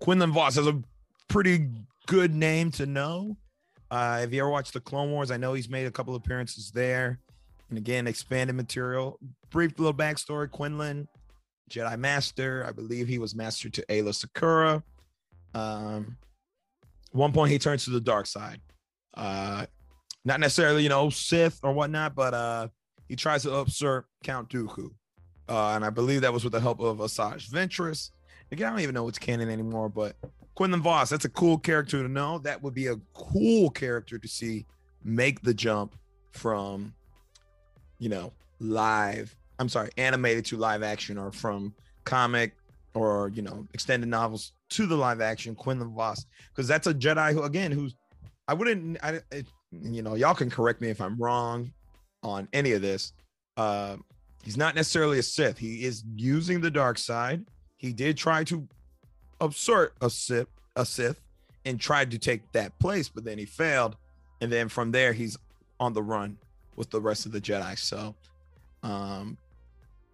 Quinlan 0.00 0.32
Vos 0.32 0.54
has 0.54 0.66
a 0.66 0.80
pretty 1.28 1.68
good 2.06 2.34
name 2.34 2.70
to 2.72 2.86
know. 2.86 3.36
Uh, 3.90 4.20
if 4.22 4.32
you 4.32 4.40
ever 4.40 4.50
watched 4.50 4.72
the 4.72 4.80
Clone 4.80 5.10
Wars, 5.10 5.30
I 5.30 5.36
know 5.36 5.52
he's 5.52 5.68
made 5.68 5.86
a 5.86 5.90
couple 5.90 6.14
appearances 6.14 6.70
there. 6.70 7.18
And 7.68 7.78
again, 7.78 8.06
expanded 8.06 8.54
material. 8.54 9.18
Brief 9.50 9.78
little 9.78 9.94
backstory 9.94 10.50
Quinlan, 10.50 11.08
Jedi 11.70 11.98
Master. 11.98 12.64
I 12.66 12.72
believe 12.72 13.08
he 13.08 13.18
was 13.18 13.34
master 13.34 13.68
to 13.68 13.84
Aayla 13.86 14.14
Secura. 14.14 14.82
Um, 15.54 16.16
one 17.12 17.32
point 17.32 17.50
he 17.50 17.58
turns 17.58 17.84
to 17.84 17.90
the 17.90 18.00
dark 18.00 18.26
side. 18.26 18.60
Uh, 19.14 19.66
not 20.24 20.40
necessarily, 20.40 20.82
you 20.82 20.88
know, 20.88 21.08
Sith 21.08 21.60
or 21.62 21.72
whatnot, 21.72 22.14
but 22.14 22.34
uh, 22.34 22.68
he 23.08 23.16
tries 23.16 23.42
to 23.42 23.50
usurp 23.50 24.06
Count 24.22 24.48
Dooku. 24.48 24.90
Uh, 25.48 25.70
and 25.70 25.84
I 25.84 25.90
believe 25.90 26.22
that 26.22 26.32
was 26.32 26.44
with 26.44 26.52
the 26.52 26.60
help 26.60 26.80
of 26.80 26.98
Asajj 26.98 27.48
Ventress. 27.50 28.10
Again, 28.52 28.66
I 28.66 28.70
don't 28.70 28.80
even 28.80 28.94
know 28.94 29.04
what's 29.04 29.18
canon 29.18 29.48
anymore, 29.48 29.88
but 29.88 30.16
Quinlan 30.56 30.82
Vos, 30.82 31.10
that's 31.10 31.24
a 31.24 31.30
cool 31.30 31.58
character 31.58 32.02
to 32.02 32.08
know. 32.08 32.38
That 32.38 32.62
would 32.62 32.74
be 32.74 32.88
a 32.88 32.96
cool 33.14 33.70
character 33.70 34.18
to 34.18 34.28
see 34.28 34.66
make 35.04 35.42
the 35.42 35.54
jump 35.54 35.94
from, 36.32 36.94
you 37.98 38.08
know, 38.08 38.32
live, 38.58 39.36
I'm 39.58 39.68
sorry, 39.68 39.90
animated 39.96 40.44
to 40.46 40.56
live 40.56 40.82
action 40.82 41.18
or 41.18 41.32
from 41.32 41.74
comic 42.04 42.54
or 42.94 43.30
you 43.34 43.42
know 43.42 43.66
extended 43.74 44.08
novels 44.08 44.52
to 44.70 44.86
the 44.86 44.96
live 44.96 45.20
action 45.20 45.54
Quinlan 45.54 45.94
Vos 45.94 46.24
because 46.50 46.66
that's 46.66 46.86
a 46.86 46.94
Jedi 46.94 47.32
who 47.32 47.42
again 47.42 47.70
who's 47.70 47.94
I 48.48 48.54
wouldn't 48.54 48.98
I 49.02 49.20
it, 49.30 49.46
you 49.70 50.02
know 50.02 50.14
y'all 50.14 50.34
can 50.34 50.50
correct 50.50 50.80
me 50.80 50.88
if 50.88 51.00
I'm 51.00 51.16
wrong 51.18 51.72
on 52.22 52.48
any 52.52 52.72
of 52.72 52.82
this. 52.82 53.12
Uh, 53.56 53.96
he's 54.44 54.56
not 54.56 54.74
necessarily 54.74 55.18
a 55.18 55.22
Sith. 55.22 55.58
He 55.58 55.84
is 55.84 56.04
using 56.16 56.60
the 56.60 56.70
dark 56.70 56.98
side. 56.98 57.44
He 57.76 57.92
did 57.92 58.16
try 58.16 58.44
to 58.44 58.66
assert 59.40 59.94
a 60.00 60.10
Sith, 60.10 60.48
a 60.76 60.84
Sith, 60.84 61.20
and 61.64 61.80
tried 61.80 62.10
to 62.10 62.18
take 62.18 62.50
that 62.52 62.78
place, 62.78 63.08
but 63.08 63.24
then 63.24 63.38
he 63.38 63.44
failed. 63.44 63.96
And 64.40 64.52
then 64.52 64.68
from 64.68 64.92
there, 64.92 65.12
he's 65.12 65.36
on 65.80 65.92
the 65.92 66.02
run 66.02 66.38
with 66.76 66.90
the 66.90 67.00
rest 67.00 67.26
of 67.26 67.32
the 67.32 67.40
Jedi. 67.40 67.78
So, 67.78 68.14
um, 68.82 69.36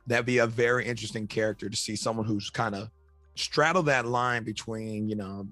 that'd 0.07 0.27
be 0.27 0.39
a 0.39 0.47
very 0.47 0.85
interesting 0.87 1.27
character 1.27 1.69
to 1.69 1.77
see 1.77 1.97
someone 1.97 2.27
who's 2.27 2.51
kind 2.51 2.75
of 2.75 2.91
straddle 3.35 3.83
that 3.83 4.07
line 4.07 4.45
between 4.45 5.09
you 5.09 5.17
know 5.17 5.47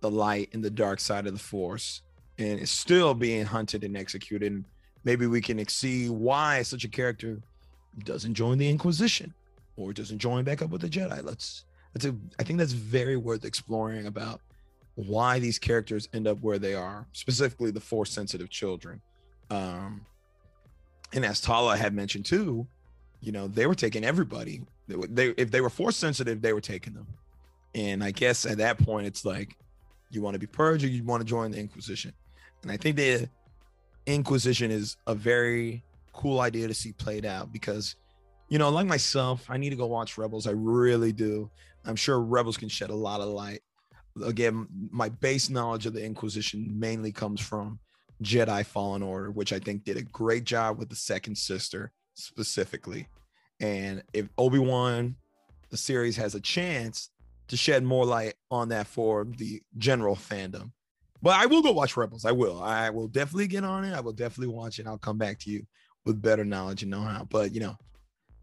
the 0.00 0.10
light 0.10 0.50
and 0.52 0.62
the 0.62 0.70
dark 0.70 1.00
side 1.00 1.26
of 1.26 1.32
the 1.32 1.38
force 1.38 2.02
and 2.38 2.60
is 2.60 2.70
still 2.70 3.14
being 3.14 3.44
hunted 3.44 3.84
and 3.84 3.96
executed. 3.96 4.52
And 4.52 4.64
maybe 5.04 5.26
we 5.26 5.40
can 5.40 5.66
see 5.68 6.08
why 6.08 6.62
such 6.62 6.84
a 6.84 6.88
character 6.88 7.40
doesn't 8.04 8.34
join 8.34 8.58
the 8.58 8.68
inquisition 8.68 9.32
or 9.76 9.92
doesn't 9.92 10.18
join 10.18 10.44
back 10.44 10.62
up 10.62 10.70
with 10.70 10.82
the 10.82 10.88
jedi. 10.88 11.22
Let's 11.22 11.64
that's 11.92 12.06
a 12.06 12.16
i 12.38 12.42
think 12.42 12.58
that's 12.58 12.72
very 12.72 13.16
worth 13.16 13.44
exploring 13.44 14.06
about 14.06 14.40
why 14.94 15.38
these 15.38 15.58
characters 15.58 16.08
end 16.14 16.26
up 16.26 16.38
where 16.40 16.58
they 16.58 16.74
are 16.74 17.06
specifically 17.12 17.70
the 17.70 17.80
force 17.80 18.10
sensitive 18.10 18.50
children. 18.50 19.00
Um 19.50 20.06
and 21.14 21.24
as 21.24 21.40
tala 21.40 21.76
had 21.76 21.94
mentioned 21.94 22.24
too 22.24 22.66
you 23.22 23.32
know 23.32 23.48
they 23.48 23.66
were 23.66 23.74
taking 23.74 24.04
everybody. 24.04 24.60
They, 24.88 24.96
they 25.08 25.28
if 25.38 25.50
they 25.50 25.60
were 25.62 25.70
force 25.70 25.96
sensitive 25.96 26.42
they 26.42 26.52
were 26.52 26.60
taking 26.60 26.92
them. 26.92 27.06
And 27.74 28.04
i 28.04 28.10
guess 28.10 28.44
at 28.44 28.58
that 28.58 28.78
point 28.78 29.06
it's 29.06 29.24
like 29.24 29.56
you 30.10 30.20
want 30.20 30.34
to 30.34 30.38
be 30.38 30.46
purged 30.46 30.84
or 30.84 30.88
you 30.88 31.02
want 31.04 31.22
to 31.22 31.26
join 31.26 31.52
the 31.52 31.58
inquisition? 31.58 32.12
And 32.62 32.70
i 32.70 32.76
think 32.76 32.96
the 32.96 33.28
inquisition 34.04 34.70
is 34.70 34.96
a 35.06 35.14
very 35.14 35.84
cool 36.12 36.40
idea 36.40 36.68
to 36.68 36.74
see 36.74 36.92
played 36.92 37.24
out 37.24 37.52
because 37.52 37.94
you 38.48 38.58
know 38.58 38.68
like 38.68 38.86
myself 38.86 39.46
i 39.48 39.56
need 39.56 39.70
to 39.70 39.76
go 39.76 39.86
watch 39.86 40.18
rebels. 40.18 40.46
I 40.46 40.52
really 40.52 41.12
do. 41.12 41.48
I'm 41.84 41.96
sure 41.96 42.20
rebels 42.20 42.56
can 42.56 42.68
shed 42.68 42.90
a 42.90 42.94
lot 42.94 43.20
of 43.20 43.28
light. 43.28 43.60
Again 44.24 44.66
my 44.90 45.08
base 45.08 45.48
knowledge 45.48 45.86
of 45.86 45.94
the 45.94 46.04
inquisition 46.04 46.68
mainly 46.76 47.12
comes 47.12 47.40
from 47.40 47.78
jedi 48.22 48.64
fallen 48.64 49.02
order 49.02 49.30
which 49.32 49.52
i 49.52 49.58
think 49.58 49.82
did 49.82 49.96
a 49.96 50.02
great 50.02 50.44
job 50.44 50.78
with 50.78 50.88
the 50.88 50.94
second 50.94 51.36
sister 51.36 51.90
specifically. 52.14 53.08
And 53.60 54.02
if 54.12 54.28
Obi 54.38 54.58
Wan, 54.58 55.16
the 55.70 55.76
series 55.76 56.16
has 56.16 56.34
a 56.34 56.40
chance 56.40 57.10
to 57.48 57.56
shed 57.56 57.84
more 57.84 58.04
light 58.04 58.34
on 58.50 58.68
that 58.70 58.86
for 58.86 59.24
the 59.24 59.62
general 59.78 60.16
fandom. 60.16 60.72
But 61.22 61.34
I 61.34 61.46
will 61.46 61.62
go 61.62 61.72
watch 61.72 61.96
Rebels. 61.96 62.24
I 62.24 62.32
will. 62.32 62.62
I 62.62 62.90
will 62.90 63.06
definitely 63.06 63.46
get 63.46 63.62
on 63.62 63.84
it. 63.84 63.94
I 63.94 64.00
will 64.00 64.12
definitely 64.12 64.54
watch 64.54 64.78
it. 64.78 64.86
I'll 64.86 64.98
come 64.98 65.18
back 65.18 65.38
to 65.40 65.50
you 65.50 65.64
with 66.04 66.20
better 66.20 66.44
knowledge 66.44 66.82
and 66.82 66.90
know 66.90 67.02
how. 67.02 67.24
But 67.30 67.54
you 67.54 67.60
know, 67.60 67.76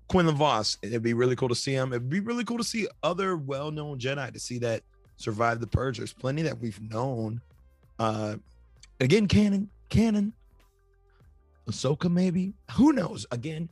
Quinlan 0.07 0.35
Vos, 0.35 0.77
it'd 0.81 1.03
be 1.03 1.13
really 1.13 1.35
cool 1.35 1.49
to 1.49 1.55
see 1.55 1.73
him. 1.73 1.91
It'd 1.91 2.09
be 2.09 2.21
really 2.21 2.45
cool 2.45 2.57
to 2.57 2.63
see 2.63 2.87
other 3.03 3.35
well-known 3.35 3.99
Jedi 3.99 4.31
to 4.31 4.39
see 4.39 4.57
that 4.59 4.83
survive 5.17 5.59
the 5.59 5.67
purge. 5.67 5.97
There's 5.97 6.13
plenty 6.13 6.41
that 6.43 6.59
we've 6.59 6.81
known. 6.81 7.41
Uh 7.99 8.35
again, 9.01 9.27
canon, 9.27 9.69
canon. 9.89 10.33
Ahsoka, 11.69 12.11
maybe. 12.11 12.53
Who 12.73 12.93
knows? 12.93 13.25
Again, 13.31 13.69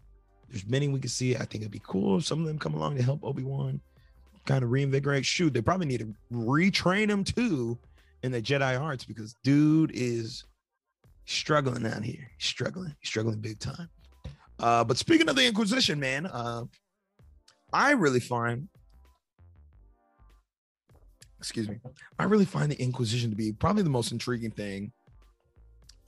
there's 0.50 0.66
many 0.66 0.88
we 0.88 1.00
can 1.00 1.10
see. 1.10 1.36
I 1.36 1.40
think 1.40 1.62
it'd 1.62 1.72
be 1.72 1.82
cool 1.86 2.18
if 2.18 2.26
some 2.26 2.40
of 2.40 2.46
them 2.46 2.60
come 2.60 2.74
along 2.74 2.96
to 2.98 3.04
help 3.04 3.24
Obi 3.24 3.44
Wan 3.44 3.82
kind 4.46 4.64
of 4.64 4.72
reinvigorate. 4.72 5.26
Shoot, 5.26 5.54
they 5.54 5.62
probably 5.62 5.88
need 5.88 6.00
to 6.00 6.14
retrain 6.32 7.10
him 7.10 7.24
too 7.24 7.78
in 8.24 8.32
the 8.32 8.42
Jedi 8.42 8.80
arts 8.80 9.04
because 9.06 9.36
dude 9.44 9.92
is 9.94 10.46
struggling 11.26 11.86
out 11.86 12.04
here. 12.04 12.32
He's 12.38 12.48
struggling. 12.48 12.96
He's 13.00 13.10
struggling 13.10 13.40
big 13.40 13.60
time. 13.60 13.90
Uh, 14.60 14.84
but 14.84 14.98
speaking 14.98 15.30
of 15.30 15.36
the 15.36 15.46
Inquisition, 15.46 16.00
man, 16.00 16.26
uh, 16.26 16.64
I 17.72 17.92
really 17.92 18.20
find, 18.20 18.68
excuse 21.38 21.70
me, 21.70 21.80
I 22.18 22.24
really 22.24 22.46
find 22.46 22.72
the 22.72 22.82
Inquisition 22.82 23.30
to 23.30 23.36
be 23.36 23.52
probably 23.52 23.84
the 23.84 23.90
most 23.90 24.12
intriguing 24.12 24.52
thing, 24.52 24.92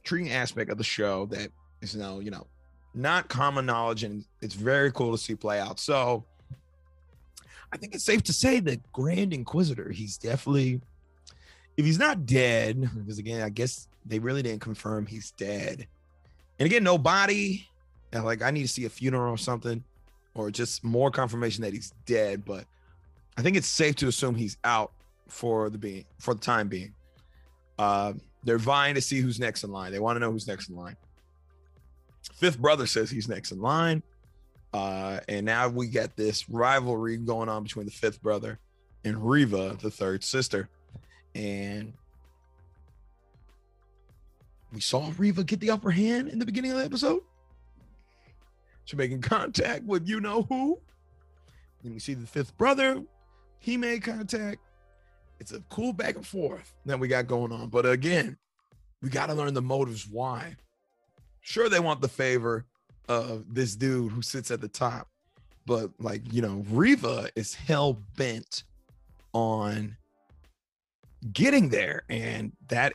intriguing 0.04 0.32
aspect 0.32 0.72
of 0.72 0.78
the 0.78 0.84
show 0.84 1.28
that 1.28 1.52
is 1.82 1.96
now, 1.96 2.20
you 2.20 2.32
know, 2.32 2.48
not 2.94 3.30
common 3.30 3.66
knowledge, 3.66 4.04
and 4.04 4.26
it's 4.42 4.56
very 4.56 4.92
cool 4.92 5.12
to 5.12 5.18
see 5.18 5.36
play 5.36 5.60
out. 5.60 5.80
So 5.80 6.26
I 7.72 7.78
think 7.78 7.94
it's 7.94 8.04
safe 8.04 8.24
to 8.24 8.34
say 8.34 8.60
that 8.62 8.92
Grand 8.92 9.34
Inquisitor, 9.34 9.90
he's 9.90 10.18
definitely, 10.18 10.82
if 11.78 11.86
he's 11.86 12.00
not 12.00 12.26
dead, 12.26 12.90
because 12.96 13.20
again, 13.20 13.42
I 13.42 13.50
guess 13.50 13.88
they 14.06 14.20
really 14.20 14.42
didn't 14.42 14.62
confirm 14.62 15.06
he's 15.06 15.32
dead. 15.32 15.88
And 16.58 16.66
again, 16.66 16.84
no 16.84 16.98
body. 16.98 17.68
And 18.12 18.26
Like 18.26 18.42
I 18.42 18.52
need 18.52 18.64
to 18.64 18.68
see 18.68 18.86
a 18.86 18.90
funeral 18.90 19.34
or 19.34 19.38
something, 19.38 19.84
or 20.34 20.50
just 20.50 20.84
more 20.84 21.12
confirmation 21.12 21.62
that 21.64 21.74
he's 21.74 21.94
dead. 22.06 22.44
But 22.44 22.66
I 23.38 23.42
think 23.42 23.56
it's 23.56 23.68
safe 23.68 23.96
to 23.98 24.08
assume 24.08 24.36
he's 24.36 24.58
out 24.64 24.92
for 25.28 25.70
the 25.70 25.78
being 25.78 26.06
for 26.20 26.34
the 26.34 26.40
time 26.40 26.68
being. 26.68 26.94
Uh, 27.78 28.14
they're 28.44 28.58
vying 28.58 28.96
to 28.96 29.02
see 29.02 29.22
who's 29.22 29.40
next 29.40 29.64
in 29.64 29.72
line. 29.72 29.92
They 29.92 30.00
want 30.00 30.16
to 30.16 30.20
know 30.20 30.32
who's 30.32 30.48
next 30.48 30.70
in 30.70 30.76
line. 30.76 30.98
Fifth 32.34 32.60
brother 32.60 32.88
says 32.88 33.10
he's 33.10 33.28
next 33.28 33.52
in 33.52 33.62
line. 33.62 34.04
Uh, 34.74 35.20
and 35.28 35.46
now 35.46 35.68
we 35.68 35.88
got 35.88 36.16
this 36.16 36.50
rivalry 36.50 37.18
going 37.18 37.50
on 37.50 37.64
between 37.64 37.86
the 37.86 37.92
fifth 37.92 38.22
brother 38.22 38.60
and 39.04 39.28
Reva, 39.28 39.78
the 39.82 39.90
third 39.90 40.24
sister. 40.24 40.70
And 41.34 41.94
we 44.72 44.80
saw 44.80 45.12
Reva 45.18 45.44
get 45.44 45.60
the 45.60 45.72
upper 45.72 45.92
hand 45.92 46.30
in 46.30 46.40
the 46.40 46.46
beginning 46.46 46.72
of 46.72 46.78
the 46.78 46.86
episode. 46.86 47.22
She's 48.86 48.98
making 48.98 49.22
contact 49.22 49.84
with 49.86 50.08
you 50.08 50.20
know 50.20 50.44
who. 50.44 50.80
And 51.84 51.94
we 51.94 52.00
see 52.00 52.14
the 52.14 52.28
fifth 52.28 52.58
brother, 52.58 53.02
he 53.60 53.78
made 53.78 54.04
contact. 54.04 54.60
It's 55.40 55.54
a 55.54 55.62
cool 55.70 55.94
back 55.94 56.16
and 56.16 56.26
forth 56.26 56.74
that 56.86 57.00
we 57.00 57.08
got 57.08 57.28
going 57.28 57.52
on. 57.52 57.70
But 57.70 57.86
again, 57.86 58.38
we 59.02 59.10
got 59.10 59.28
to 59.28 59.34
learn 59.34 59.54
the 59.54 59.62
motives 59.62 60.08
why. 60.08 60.56
Sure, 61.42 61.70
they 61.70 61.80
want 61.80 62.02
the 62.02 62.08
favor 62.08 62.66
of 63.08 63.54
this 63.54 63.76
dude 63.76 64.12
who 64.12 64.22
sits 64.22 64.52
at 64.52 64.62
the 64.62 64.68
top, 64.68 65.08
but 65.66 65.92
like 66.00 66.22
you 66.32 66.42
know, 66.42 66.64
Reva 66.70 67.30
is 67.36 67.54
hell 67.54 68.02
bent 68.18 68.64
on 69.34 69.98
getting 71.34 71.70
there, 71.70 72.04
and 72.10 72.52
that 72.70 72.94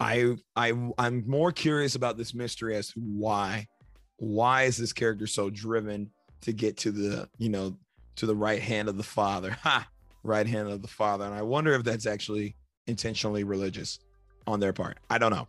I 0.00 0.36
I 0.56 0.72
I'm 0.98 1.24
more 1.28 1.52
curious 1.52 1.94
about 1.94 2.16
this 2.16 2.34
mystery 2.34 2.76
as 2.76 2.88
to 2.88 3.00
why. 3.00 3.68
Why 4.16 4.64
is 4.64 4.76
this 4.76 4.92
character 4.92 5.26
so 5.26 5.50
driven 5.50 6.10
to 6.42 6.52
get 6.52 6.76
to 6.78 6.90
the 6.90 7.28
you 7.38 7.48
know 7.48 7.76
to 8.16 8.26
the 8.26 8.36
right 8.36 8.60
hand 8.60 8.88
of 8.88 8.96
the 8.96 9.02
father? 9.02 9.50
Ha! 9.62 9.88
Right 10.24 10.46
hand 10.46 10.68
of 10.68 10.82
the 10.82 10.88
father 10.88 11.24
and 11.24 11.34
i 11.34 11.42
wonder 11.42 11.74
if 11.74 11.82
that's 11.82 12.06
actually 12.06 12.54
intentionally 12.86 13.42
religious 13.42 13.98
on 14.46 14.60
their 14.60 14.72
part. 14.72 14.98
I 15.10 15.18
don't 15.18 15.32
know. 15.32 15.48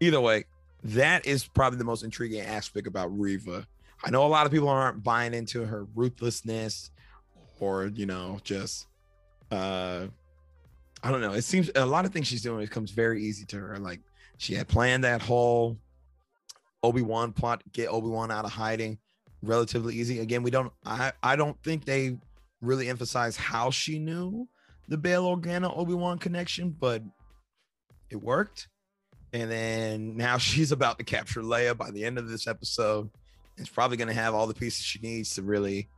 Either 0.00 0.20
way 0.20 0.44
that 0.84 1.26
is 1.26 1.46
probably 1.46 1.78
the 1.78 1.84
most 1.84 2.04
intriguing 2.04 2.42
aspect 2.42 2.86
about 2.86 3.18
Reva. 3.18 3.66
I 4.04 4.10
know 4.10 4.24
a 4.24 4.28
lot 4.28 4.44
of 4.44 4.52
people 4.52 4.68
aren't 4.68 5.02
buying 5.02 5.32
into 5.32 5.64
her 5.64 5.86
ruthlessness 5.94 6.90
or, 7.58 7.86
you 7.86 8.06
know, 8.06 8.38
just 8.44 8.86
uh 9.50 10.06
I 11.02 11.10
don't 11.10 11.20
know. 11.20 11.32
It 11.32 11.42
seems 11.42 11.70
a 11.74 11.84
lot 11.84 12.04
of 12.04 12.12
things 12.12 12.26
she's 12.26 12.42
doing 12.42 12.62
it 12.62 12.70
comes 12.70 12.90
very 12.90 13.22
easy 13.22 13.44
to 13.46 13.58
her. 13.58 13.78
Like 13.78 14.00
she 14.36 14.54
had 14.54 14.68
planned 14.68 15.04
that 15.04 15.22
whole 15.22 15.78
Obi-Wan 16.82 17.32
plot 17.32 17.62
get 17.72 17.88
Obi-Wan 17.88 18.30
out 18.30 18.44
of 18.44 18.52
hiding 18.52 18.98
relatively 19.42 19.94
easy. 19.94 20.20
Again, 20.20 20.42
we 20.42 20.50
don't 20.50 20.72
I 20.84 21.12
I 21.22 21.36
don't 21.36 21.56
think 21.62 21.86
they 21.86 22.18
really 22.60 22.88
emphasize 22.88 23.36
how 23.36 23.70
she 23.70 23.98
knew 23.98 24.48
the 24.88 24.98
Bail 24.98 25.24
Organa 25.24 25.74
Obi-Wan 25.74 26.18
connection, 26.18 26.76
but 26.78 27.02
it 28.10 28.16
worked. 28.16 28.68
And 29.34 29.50
then 29.50 30.16
now 30.16 30.38
she's 30.38 30.72
about 30.72 30.96
to 30.98 31.04
capture 31.04 31.42
Leia 31.42 31.76
by 31.76 31.90
the 31.90 32.04
end 32.04 32.16
of 32.16 32.28
this 32.28 32.46
episode. 32.46 33.10
It's 33.58 33.68
probably 33.68 33.98
going 33.98 34.08
to 34.08 34.14
have 34.14 34.34
all 34.34 34.46
the 34.46 34.54
pieces 34.54 34.84
she 34.84 35.00
needs 35.00 35.34
to 35.34 35.42
really, 35.42 35.88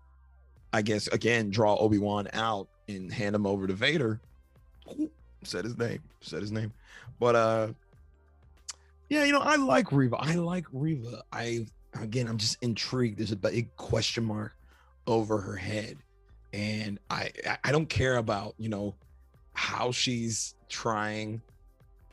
I 0.73 0.83
guess, 0.83 1.07
again, 1.07 1.51
draw 1.51 1.77
Obi 1.77 1.99
Wan 1.99 2.29
out 2.33 2.69
and 2.89 3.13
hand 3.13 3.37
him 3.37 3.47
over 3.47 3.67
to 3.67 3.73
Vader. 3.73 4.21
Ooh, 4.91 5.11
said 5.45 5.65
his 5.65 5.79
name. 5.79 6.01
Said 6.21 6.41
his 6.41 6.53
name. 6.53 6.73
But 7.19 7.37
uh, 7.37 7.69
yeah, 9.09 9.25
you 9.25 9.33
know, 9.33 9.41
I 9.41 9.57
like 9.57 9.93
Reva. 9.93 10.17
I 10.17 10.35
like 10.35 10.67
Reva. 10.73 11.23
I 11.33 11.67
again, 12.01 12.29
I'm 12.29 12.39
just 12.39 12.59
intrigued. 12.63 13.19
There's 13.19 13.33
a 13.33 13.37
big 13.37 13.75
question 13.77 14.25
mark 14.25 14.55
over 15.07 15.39
her 15.39 15.57
head, 15.57 15.97
and 16.53 16.99
I 17.09 17.31
I 17.65 17.73
don't 17.73 17.89
care 17.89 18.17
about 18.17 18.55
you 18.59 18.69
know 18.69 18.95
how 19.55 19.93
she's 19.93 20.55
trying 20.69 21.41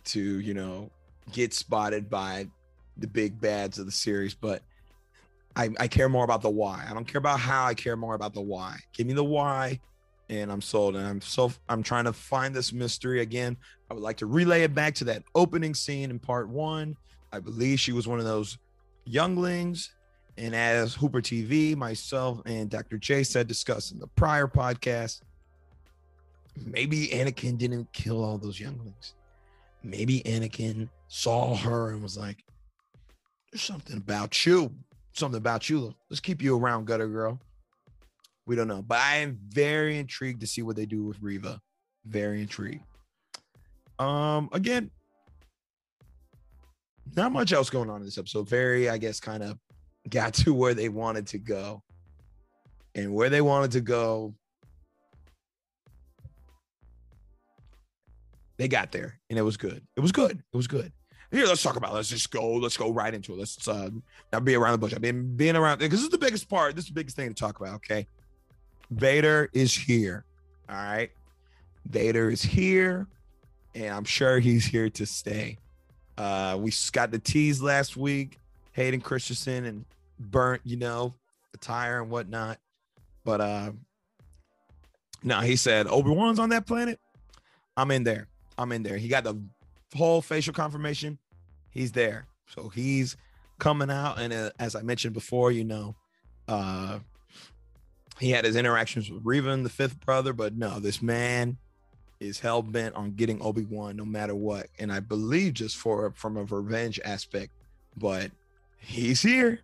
to 0.06 0.40
you 0.40 0.54
know 0.54 0.90
get 1.32 1.54
spotted 1.54 2.10
by 2.10 2.48
the 2.98 3.08
big 3.08 3.40
bads 3.40 3.80
of 3.80 3.86
the 3.86 3.92
series, 3.92 4.34
but 4.34 4.62
I, 5.56 5.70
I 5.80 5.88
care 5.88 6.10
more 6.10 6.24
about 6.24 6.42
the 6.42 6.50
why. 6.50 6.86
I 6.90 6.94
don't 6.94 7.06
care 7.06 7.20
about 7.20 7.40
how. 7.40 7.66
I 7.66 7.74
care 7.74 7.96
more 7.96 8.16
about 8.16 8.34
the 8.34 8.42
why. 8.42 8.78
Give 8.94 9.06
me 9.06 9.14
the 9.14 9.24
why, 9.24 9.80
and 10.30 10.52
I'm 10.52 10.62
sold. 10.62 10.96
And 10.96 11.06
I'm 11.06 11.22
so 11.22 11.52
I'm 11.70 11.84
trying 11.84 12.06
to 12.06 12.14
find 12.14 12.56
this 12.56 12.74
mystery 12.74 13.22
again. 13.22 13.58
I 13.90 13.94
would 13.94 14.04
like 14.04 14.18
to 14.18 14.26
relay 14.26 14.64
it 14.64 14.74
back 14.74 14.96
to 14.96 15.04
that 15.06 15.24
opening 15.36 15.74
scene 15.74 16.10
in 16.10 16.20
part 16.20 16.50
one. 16.50 16.96
I 17.32 17.40
believe 17.40 17.80
she 17.80 17.92
was 17.92 18.08
one 18.08 18.20
of 18.20 18.26
those 18.26 18.58
younglings. 19.06 19.92
And 20.38 20.56
as 20.56 20.96
Hooper 20.96 21.22
TV, 21.22 21.76
myself 21.76 22.42
and 22.46 22.70
Dr. 22.70 22.98
J 22.98 23.24
said, 23.24 23.48
discussed 23.48 23.92
in 23.92 24.00
the 24.00 24.08
prior 24.08 24.48
podcast, 24.48 25.22
maybe 26.66 27.10
Anakin 27.10 27.58
didn't 27.58 27.92
kill 27.94 28.24
all 28.24 28.40
those 28.40 28.60
younglings. 28.60 29.14
Maybe 29.84 30.22
Anakin 30.22 30.90
saw 31.14 31.56
her 31.56 31.92
and 31.92 32.02
was 32.02 32.18
like, 32.18 32.44
There's 33.52 33.62
something 33.62 33.98
about 33.98 34.46
you. 34.48 34.74
Something 35.14 35.38
about 35.38 35.70
you. 35.70 35.94
Let's 36.10 36.20
keep 36.20 36.42
you 36.42 36.58
around, 36.58 36.86
gutter 36.86 37.08
girl. 37.08 37.40
We 38.48 38.56
don't 38.56 38.68
know. 38.68 38.82
But 38.82 38.98
I 38.98 39.18
am 39.18 39.38
very 39.48 40.00
intrigued 40.00 40.42
to 40.42 40.48
see 40.48 40.64
what 40.64 40.76
they 40.76 40.88
do 40.88 41.04
with 41.04 41.22
Reva. 41.22 41.62
Very 42.04 42.42
intrigued. 42.42 42.84
Um, 44.00 44.50
again, 44.54 44.90
not 47.16 47.32
much 47.32 47.54
else 47.54 47.70
going 47.70 47.92
on 47.92 47.98
in 47.98 48.06
this 48.06 48.18
episode. 48.18 48.50
Very, 48.50 48.90
I 48.90 48.98
guess, 48.98 49.20
kind 49.20 49.44
of 49.44 49.60
got 50.10 50.34
to 50.34 50.54
where 50.54 50.74
they 50.74 50.90
wanted 50.90 51.28
to 51.28 51.38
go. 51.38 51.84
And 52.96 53.14
where 53.14 53.30
they 53.30 53.42
wanted 53.42 53.72
to 53.74 53.82
go, 53.82 54.34
they 58.58 58.68
got 58.68 58.92
there 58.92 59.20
and 59.30 59.38
it 59.38 59.44
was 59.44 59.58
good. 59.58 59.86
It 59.96 60.00
was 60.00 60.12
good. 60.12 60.42
It 60.52 60.58
was 60.58 60.68
good. 60.68 60.92
Here, 61.34 61.48
let's 61.48 61.64
talk 61.64 61.78
about. 61.78 61.94
It. 61.94 61.96
Let's 61.96 62.10
just 62.10 62.30
go. 62.30 62.54
Let's 62.54 62.78
go 62.78 62.92
right 62.92 63.12
into 63.12 63.34
it. 63.34 63.40
Let's 63.40 63.68
uh, 63.68 63.90
not 64.32 64.46
be 64.46 64.54
around 64.54 64.74
the 64.74 64.78
bush. 64.78 64.94
I've 64.94 65.02
been 65.02 65.36
being 65.36 65.56
around 65.56 65.80
because 65.80 65.98
this 65.98 66.06
is 66.06 66.10
the 66.10 66.18
biggest 66.20 66.48
part. 66.48 66.76
This 66.76 66.84
is 66.86 66.90
the 66.90 66.94
biggest 66.94 67.16
thing 67.16 67.28
to 67.28 67.34
talk 67.34 67.60
about. 67.60 67.74
Okay, 67.78 68.06
Vader 68.92 69.50
is 69.52 69.74
here. 69.74 70.26
All 70.70 70.76
right, 70.76 71.10
Vader 71.88 72.30
is 72.30 72.44
here, 72.44 73.08
and 73.74 73.96
I'm 73.96 74.04
sure 74.04 74.38
he's 74.38 74.64
here 74.64 74.92
to 74.92 75.08
stay. 75.08 75.58
Uh, 76.20 76.56
we 76.60 76.72
got 76.92 77.10
the 77.10 77.18
tease 77.18 77.64
last 77.64 77.98
week. 77.98 78.38
Hayden 78.74 79.02
Christensen 79.02 79.66
and 79.66 79.86
burnt, 80.20 80.62
you 80.64 80.78
know, 80.78 81.16
attire 81.56 82.04
and 82.04 82.12
whatnot. 82.12 82.60
But 83.26 83.42
uh, 83.42 83.72
no, 85.24 85.40
he 85.40 85.56
said 85.56 85.88
Obi 85.88 86.12
Wan's 86.12 86.38
on 86.38 86.50
that 86.50 86.68
planet. 86.68 87.00
I'm 87.76 87.90
in 87.90 88.04
there. 88.04 88.28
I'm 88.56 88.72
in 88.72 88.84
there. 88.84 88.98
He 88.98 89.08
got 89.08 89.24
the 89.24 89.36
whole 89.96 90.22
facial 90.22 90.54
confirmation. 90.54 91.18
He's 91.74 91.92
there. 91.92 92.28
So 92.48 92.70
he's 92.70 93.18
coming 93.60 93.90
out. 93.90 94.20
And 94.20 94.34
uh, 94.34 94.52
as 94.60 94.76
I 94.76 94.82
mentioned 94.82 95.14
before, 95.14 95.52
you 95.52 95.64
know, 95.64 95.96
uh, 96.48 97.00
he 98.20 98.32
had 98.32 98.46
his 98.46 98.56
interactions 98.56 99.10
with 99.10 99.24
Revan, 99.24 99.64
the 99.64 99.70
fifth 99.70 100.00
brother, 100.02 100.34
but 100.34 100.56
no, 100.56 100.80
this 100.80 101.02
man 101.02 101.58
is 102.20 102.40
hell 102.40 102.62
bent 102.62 102.96
on 102.96 103.12
getting 103.12 103.42
Obi 103.42 103.64
Wan 103.64 103.96
no 103.96 104.06
matter 104.06 104.36
what. 104.36 104.68
And 104.80 104.92
I 104.92 105.00
believe 105.00 105.54
just 105.54 105.78
for 105.78 106.12
from 106.16 106.38
a 106.38 106.44
revenge 106.44 107.00
aspect, 107.04 107.52
but 107.98 108.32
he's 108.78 109.22
here. 109.22 109.60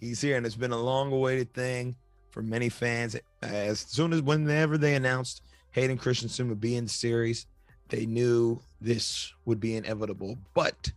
He's 0.00 0.20
here, 0.20 0.36
and 0.36 0.44
it's 0.44 0.54
been 0.56 0.72
a 0.72 0.80
long 0.80 1.12
awaited 1.12 1.54
thing 1.54 1.96
for 2.30 2.42
many 2.42 2.68
fans. 2.68 3.16
As 3.42 3.80
soon 3.80 4.12
as 4.12 4.20
whenever 4.20 4.76
they 4.76 4.94
announced 4.94 5.42
Hayden 5.70 5.96
Christensen 5.96 6.48
would 6.48 6.60
be 6.60 6.76
in 6.76 6.84
the 6.84 6.90
series, 6.90 7.46
they 7.88 8.04
knew 8.04 8.60
this 8.80 9.32
would 9.44 9.60
be 9.60 9.76
inevitable, 9.76 10.36
but 10.52 10.92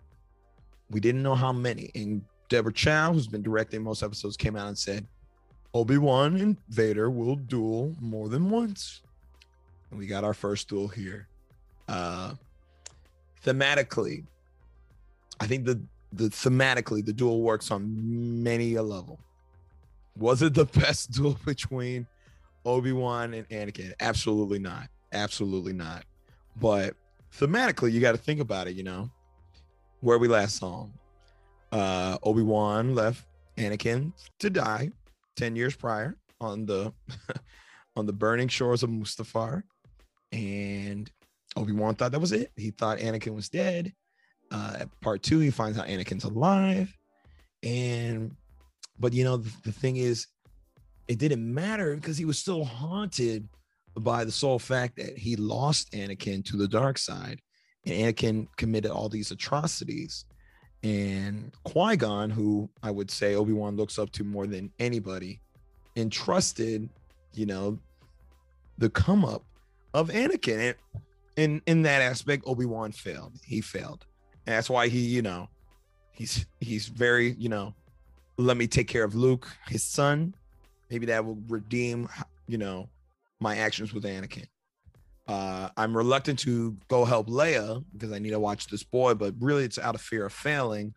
we 0.90 1.00
didn't 1.00 1.24
know 1.24 1.36
how 1.36 1.52
many. 1.52 1.92
And 1.96 2.22
Deborah 2.50 2.74
Chow, 2.74 3.14
who's 3.14 3.28
been 3.28 3.42
directing 3.42 3.84
most 3.84 4.04
episodes, 4.04 4.38
came 4.38 4.56
out 4.56 4.68
and 4.68 4.78
said 4.78 5.06
Obi 5.74 5.98
Wan 5.98 6.38
and 6.38 6.58
Vader 6.70 7.10
will 7.10 7.36
duel 7.36 7.96
more 8.00 8.30
than 8.30 8.50
once. 8.50 9.02
And 9.90 10.00
we 10.00 10.08
got 10.08 10.24
our 10.24 10.34
first 10.34 10.70
duel 10.70 10.88
here. 10.88 11.28
Uh, 11.88 12.34
thematically, 13.46 14.26
I 15.40 15.48
think 15.48 15.66
the 15.66 15.82
the 16.14 16.30
thematically 16.30 17.06
the 17.06 17.14
duel 17.14 17.42
works 17.42 17.70
on 17.70 18.44
many 18.44 18.76
a 18.76 18.84
level. 18.84 19.20
Was 20.18 20.42
it 20.42 20.54
the 20.54 20.66
best 20.66 21.12
duel 21.14 21.38
between 21.46 22.08
Obi 22.66 22.92
Wan 22.92 23.34
and 23.34 23.48
Anakin? 23.50 23.94
Absolutely 24.00 24.60
not. 24.60 24.90
Absolutely 25.14 25.74
not. 25.74 26.06
But 26.60 26.96
thematically, 27.38 27.92
you 27.92 28.02
got 28.02 28.14
to 28.14 28.18
think 28.18 28.40
about 28.40 28.68
it. 28.68 28.76
You 28.76 28.84
know, 28.84 29.12
where 30.02 30.18
we 30.18 30.28
last 30.28 30.58
saw 30.58 30.84
him, 30.84 30.94
uh, 31.72 32.18
Obi 32.24 32.42
Wan 32.42 32.96
left 32.96 33.26
Anakin 33.58 34.14
to 34.40 34.50
die 34.50 34.92
ten 35.36 35.56
years 35.56 35.76
prior 35.76 36.18
on 36.40 36.66
the 36.66 36.94
on 37.96 38.06
the 38.06 38.14
burning 38.14 38.48
shores 38.48 38.84
of 38.84 38.90
Mustafar, 38.90 39.64
and 40.32 41.10
Obi 41.56 41.74
Wan 41.74 41.96
thought 41.96 42.12
that 42.12 42.22
was 42.22 42.32
it. 42.32 42.52
He 42.56 42.72
thought 42.72 43.00
Anakin 43.00 43.36
was 43.36 43.50
dead. 43.50 43.94
Uh, 44.52 44.78
at 44.82 45.02
part 45.02 45.24
two, 45.24 45.40
he 45.40 45.52
finds 45.52 45.78
out 45.78 45.88
Anakin's 45.88 46.24
alive, 46.24 46.96
and 47.64 48.36
but 49.00 49.14
you 49.14 49.24
know 49.24 49.38
the, 49.38 49.52
the 49.64 49.72
thing 49.72 49.98
is, 49.98 50.28
it 51.08 51.20
didn't 51.20 51.54
matter 51.54 51.96
because 51.96 52.18
he 52.18 52.26
was 52.26 52.40
still 52.40 52.64
haunted 52.64 53.48
by 54.00 54.24
the 54.24 54.32
sole 54.32 54.60
fact 54.60 54.96
that 54.98 55.18
he 55.18 55.36
lost 55.36 55.92
Anakin 55.92 56.46
to 56.46 56.58
the 56.58 56.68
dark 56.68 56.98
side, 56.98 57.40
and 57.88 58.16
Anakin 58.16 58.48
committed 58.58 58.92
all 58.92 59.10
these 59.10 59.32
atrocities. 59.32 60.26
And 60.84 61.52
Qui 61.64 61.98
Gon, 61.98 62.30
who 62.30 62.70
I 62.84 62.92
would 62.92 63.10
say 63.10 63.36
Obi 63.36 63.54
Wan 63.54 63.76
looks 63.76 63.98
up 63.98 64.12
to 64.12 64.24
more 64.24 64.46
than 64.46 64.72
anybody, 64.80 65.42
entrusted, 65.96 66.88
you 67.34 67.46
know, 67.46 67.80
the 68.78 68.90
come 68.90 69.26
up 69.26 69.44
of 69.94 70.10
Anakin. 70.10 70.60
And 70.60 70.76
in 71.36 71.62
in 71.66 71.82
that 71.84 72.02
aspect, 72.02 72.44
Obi 72.46 72.66
Wan 72.66 72.92
failed. 72.92 73.34
He 73.44 73.62
failed. 73.62 74.06
And 74.46 74.56
that's 74.56 74.70
why 74.70 74.88
he, 74.88 75.00
you 75.00 75.22
know, 75.22 75.50
he's 76.12 76.46
he's 76.60 76.88
very, 76.88 77.34
you 77.34 77.50
know, 77.50 77.74
let 78.38 78.58
me 78.58 78.68
take 78.68 78.88
care 78.88 79.04
of 79.04 79.16
Luke, 79.16 79.48
his 79.68 79.84
son. 79.84 80.36
Maybe 80.90 81.08
that 81.08 81.26
will 81.26 81.40
redeem, 81.48 82.08
you 82.48 82.58
know, 82.58 82.88
my 83.40 83.58
actions 83.58 83.94
with 83.94 84.04
Anakin. 84.04 84.48
Uh, 85.28 85.70
I'm 85.76 85.96
reluctant 85.96 86.40
to 86.40 86.78
go 86.88 87.04
help 87.04 87.28
Leia 87.28 87.84
because 87.92 88.12
I 88.14 88.20
need 88.20 88.30
to 88.30 88.40
watch 88.40 88.68
this 88.68 88.84
boy, 88.84 89.14
but 89.14 89.34
really 89.40 89.66
it's 89.66 89.78
out 89.78 89.96
of 89.96 90.02
fear 90.02 90.26
of 90.26 90.34
failing. 90.34 90.94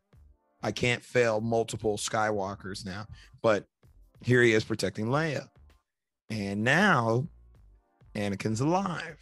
I 0.63 0.73
can't 0.73 1.03
fail 1.03 1.41
multiple 1.41 1.97
Skywalkers 1.97 2.87
now, 2.87 3.07
but 3.43 3.67
here 4.23 4.43
he 4.43 4.53
is 4.53 4.65
protecting 4.65 5.07
Leia. 5.07 5.49
And 6.29 6.63
now 6.63 7.27
Anakin's 8.15 8.61
alive. 8.61 9.19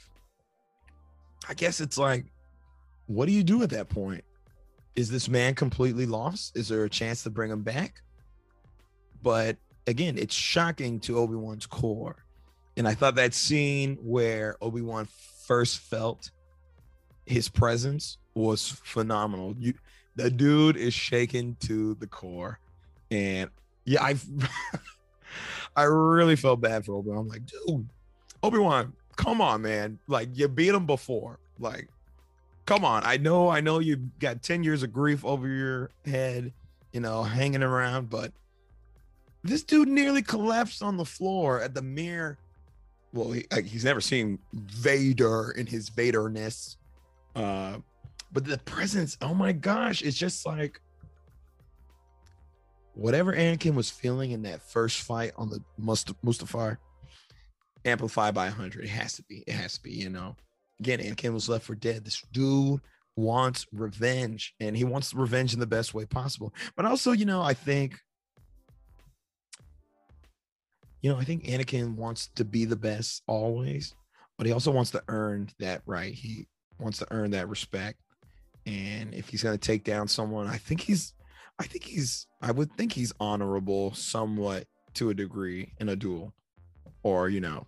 I 1.49 1.55
guess 1.55 1.81
it's 1.81 1.97
like, 1.97 2.27
what 3.07 3.27
do 3.27 3.33
you 3.33 3.42
do 3.42 3.62
at 3.62 3.71
that 3.71 3.88
point? 3.88 4.25
Is 4.94 5.11
this 5.11 5.29
man 5.29 5.55
completely 5.55 6.05
lost? 6.05 6.57
Is 6.57 6.68
there 6.68 6.85
a 6.85 6.90
chance 6.90 7.23
to 7.23 7.31
bring 7.31 7.51
him 7.51 7.62
back? 7.62 8.03
But 9.23 9.57
again, 9.87 10.18
it's 10.18 10.35
shocking 10.35 11.01
to 11.01 11.18
Obi 11.18 11.37
Wan's 11.37 11.66
core 11.66 12.25
and 12.79 12.87
I 12.87 12.95
thought 12.95 13.17
that 13.17 13.35
scene 13.35 13.99
where 14.01 14.57
Obi 14.62 14.81
Wan 14.81 15.09
first 15.47 15.81
felt 15.81 16.31
his 17.27 17.49
presence 17.49 18.19
was 18.35 18.81
phenomenal. 18.85 19.57
You, 19.59 19.75
the 20.14 20.31
dude 20.31 20.77
is 20.77 20.95
shaken 20.95 21.57
to 21.67 21.95
the 21.95 22.07
core, 22.07 22.61
and 23.11 23.51
yeah, 23.85 24.03
I, 24.03 24.14
I 25.77 25.83
really 25.83 26.37
felt 26.37 26.61
bad 26.61 26.87
for 26.87 26.95
Obi 26.95 27.11
Wan. 27.11 27.19
I'm 27.19 27.29
like, 27.29 27.47
dude, 27.47 27.88
Obi 28.45 28.59
Wan, 28.59 28.93
come 29.17 29.41
on, 29.41 29.62
man! 29.62 29.99
Like 30.07 30.29
you 30.35 30.47
beat 30.47 30.69
him 30.69 30.87
before, 30.87 31.41
like, 31.59 31.88
come 32.64 32.85
on. 32.85 33.03
I 33.05 33.17
know, 33.17 33.49
I 33.49 33.61
know 33.61 33.81
you 33.81 33.97
got 34.21 34.45
ten 34.45 34.62
years 34.62 34.85
of 34.85 34.93
grief 34.93 35.25
over 35.25 35.49
your 35.49 35.91
head, 36.05 36.53
you 36.93 37.01
know, 37.01 37.25
hanging 37.25 37.64
around, 37.64 38.09
but 38.09 38.33
this 39.43 39.64
dude 39.64 39.88
nearly 39.88 40.23
collapsed 40.23 40.81
on 40.81 40.97
the 40.97 41.05
floor 41.05 41.61
at 41.61 41.75
the 41.75 41.83
mere 41.83 42.38
well, 43.12 43.33
he, 43.33 43.47
he's 43.64 43.85
never 43.85 44.01
seen 44.01 44.38
Vader 44.53 45.53
in 45.53 45.66
his 45.66 45.90
Vaderness. 45.90 46.77
Uh, 47.35 47.79
but 48.33 48.44
the 48.44 48.59
presence, 48.59 49.16
oh 49.23 49.35
my 49.35 49.53
gosh, 49.53 50.03
it's 50.03 50.16
just 50.16 50.47
like 50.47 50.81
whatever 52.94 53.33
Anakin 53.33 53.75
was 53.75 53.90
feeling 53.90 54.33
in 54.33 54.42
that 54.42 54.61
first 54.61 55.01
fight 55.03 55.33
on 55.37 55.49
the 55.49 55.61
Must- 55.79 56.21
Mustafar, 56.23 56.79
amplified 57.85 58.35
by 58.35 58.47
100. 58.47 58.85
It 58.85 58.88
has 58.88 59.14
to 59.14 59.23
be. 59.23 59.44
It 59.47 59.53
has 59.53 59.75
to 59.75 59.83
be, 59.83 59.92
you 59.92 60.11
know. 60.11 60.37
Again, 60.81 61.01
Anakin 61.01 61.33
was 61.33 61.49
left 61.49 61.64
for 61.64 61.75
dead. 61.75 62.05
This 62.05 62.23
dude 62.33 62.81
wants 63.16 63.66
revenge 63.73 64.55
and 64.61 64.77
he 64.77 64.85
wants 64.85 65.12
revenge 65.12 65.53
in 65.53 65.61
the 65.61 65.66
best 65.66 65.92
way 65.94 66.05
possible. 66.05 66.55
But 66.77 66.85
also, 66.85 67.12
you 67.12 67.25
know, 67.25 67.42
I 67.42 67.55
think 67.55 67.99
you 71.03 71.11
know, 71.11 71.19
I 71.19 71.25
think 71.25 71.45
Anakin 71.45 71.95
wants 71.95 72.29
to 72.37 72.45
be 72.45 72.65
the 72.65 72.77
best 72.77 73.23
always, 73.27 73.95
but 74.37 74.47
he 74.47 74.53
also 74.53 74.71
wants 74.71 74.91
to 74.93 75.03
earn 75.09 75.49
that 75.59 75.83
right. 75.87 76.13
He 76.13 76.47
wants 76.79 76.99
to 76.99 77.07
earn 77.11 77.31
that 77.33 77.49
respect. 77.49 78.01
And 78.67 79.15
if 79.15 79.29
he's 79.29 79.43
going 79.43 79.57
to 79.57 79.67
take 79.67 79.85
down 79.85 80.09
someone, 80.09 80.47
I 80.47 80.57
think 80.57 80.81
he's, 80.81 81.15
I 81.59 81.65
think 81.65 81.85
he's 81.85 82.27
I 82.41 82.53
would 82.53 82.73
think 82.77 82.93
he's 82.93 83.13
honorable 83.19 83.93
somewhat 83.95 84.67
to 84.95 85.11
a 85.11 85.15
degree 85.15 85.73
in 85.81 85.89
a 85.89 85.97
duel 85.97 86.33
or 87.03 87.29
you 87.29 87.41
know 87.41 87.67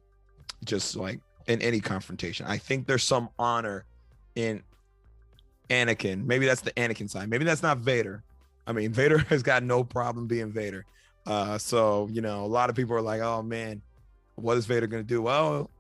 just 0.65 0.97
like 0.97 1.21
in 1.47 1.61
any 1.63 1.81
confrontation. 1.81 2.47
I 2.47 2.59
think 2.59 2.87
there's 2.87 3.03
some 3.03 3.31
honor 3.39 3.85
in 4.37 4.63
Anakin. 5.69 6.25
Maybe 6.25 6.47
that's 6.47 6.61
the 6.61 6.73
Anakin 6.73 7.09
side. 7.09 7.29
Maybe 7.29 7.45
that's 7.45 7.63
not 7.63 7.79
Vader. 7.79 8.23
I 8.67 8.73
mean, 8.73 8.93
Vader 9.01 9.19
has 9.19 9.43
got 9.43 9.63
no 9.63 9.83
problem 9.83 10.27
being 10.27 10.53
Vader. 10.53 10.85
Uh, 11.31 11.57
so 11.57 12.09
you 12.11 12.21
know, 12.21 12.45
a 12.45 12.47
lot 12.47 12.71
of 12.71 12.77
people 12.77 12.97
are 12.97 13.01
like, 13.01 13.21
"Oh 13.21 13.41
man, 13.41 13.81
what 14.35 14.57
is 14.57 14.67
Vader 14.67 14.89
gonna 14.89 15.05
do?" 15.05 15.23
Well, 15.23 15.71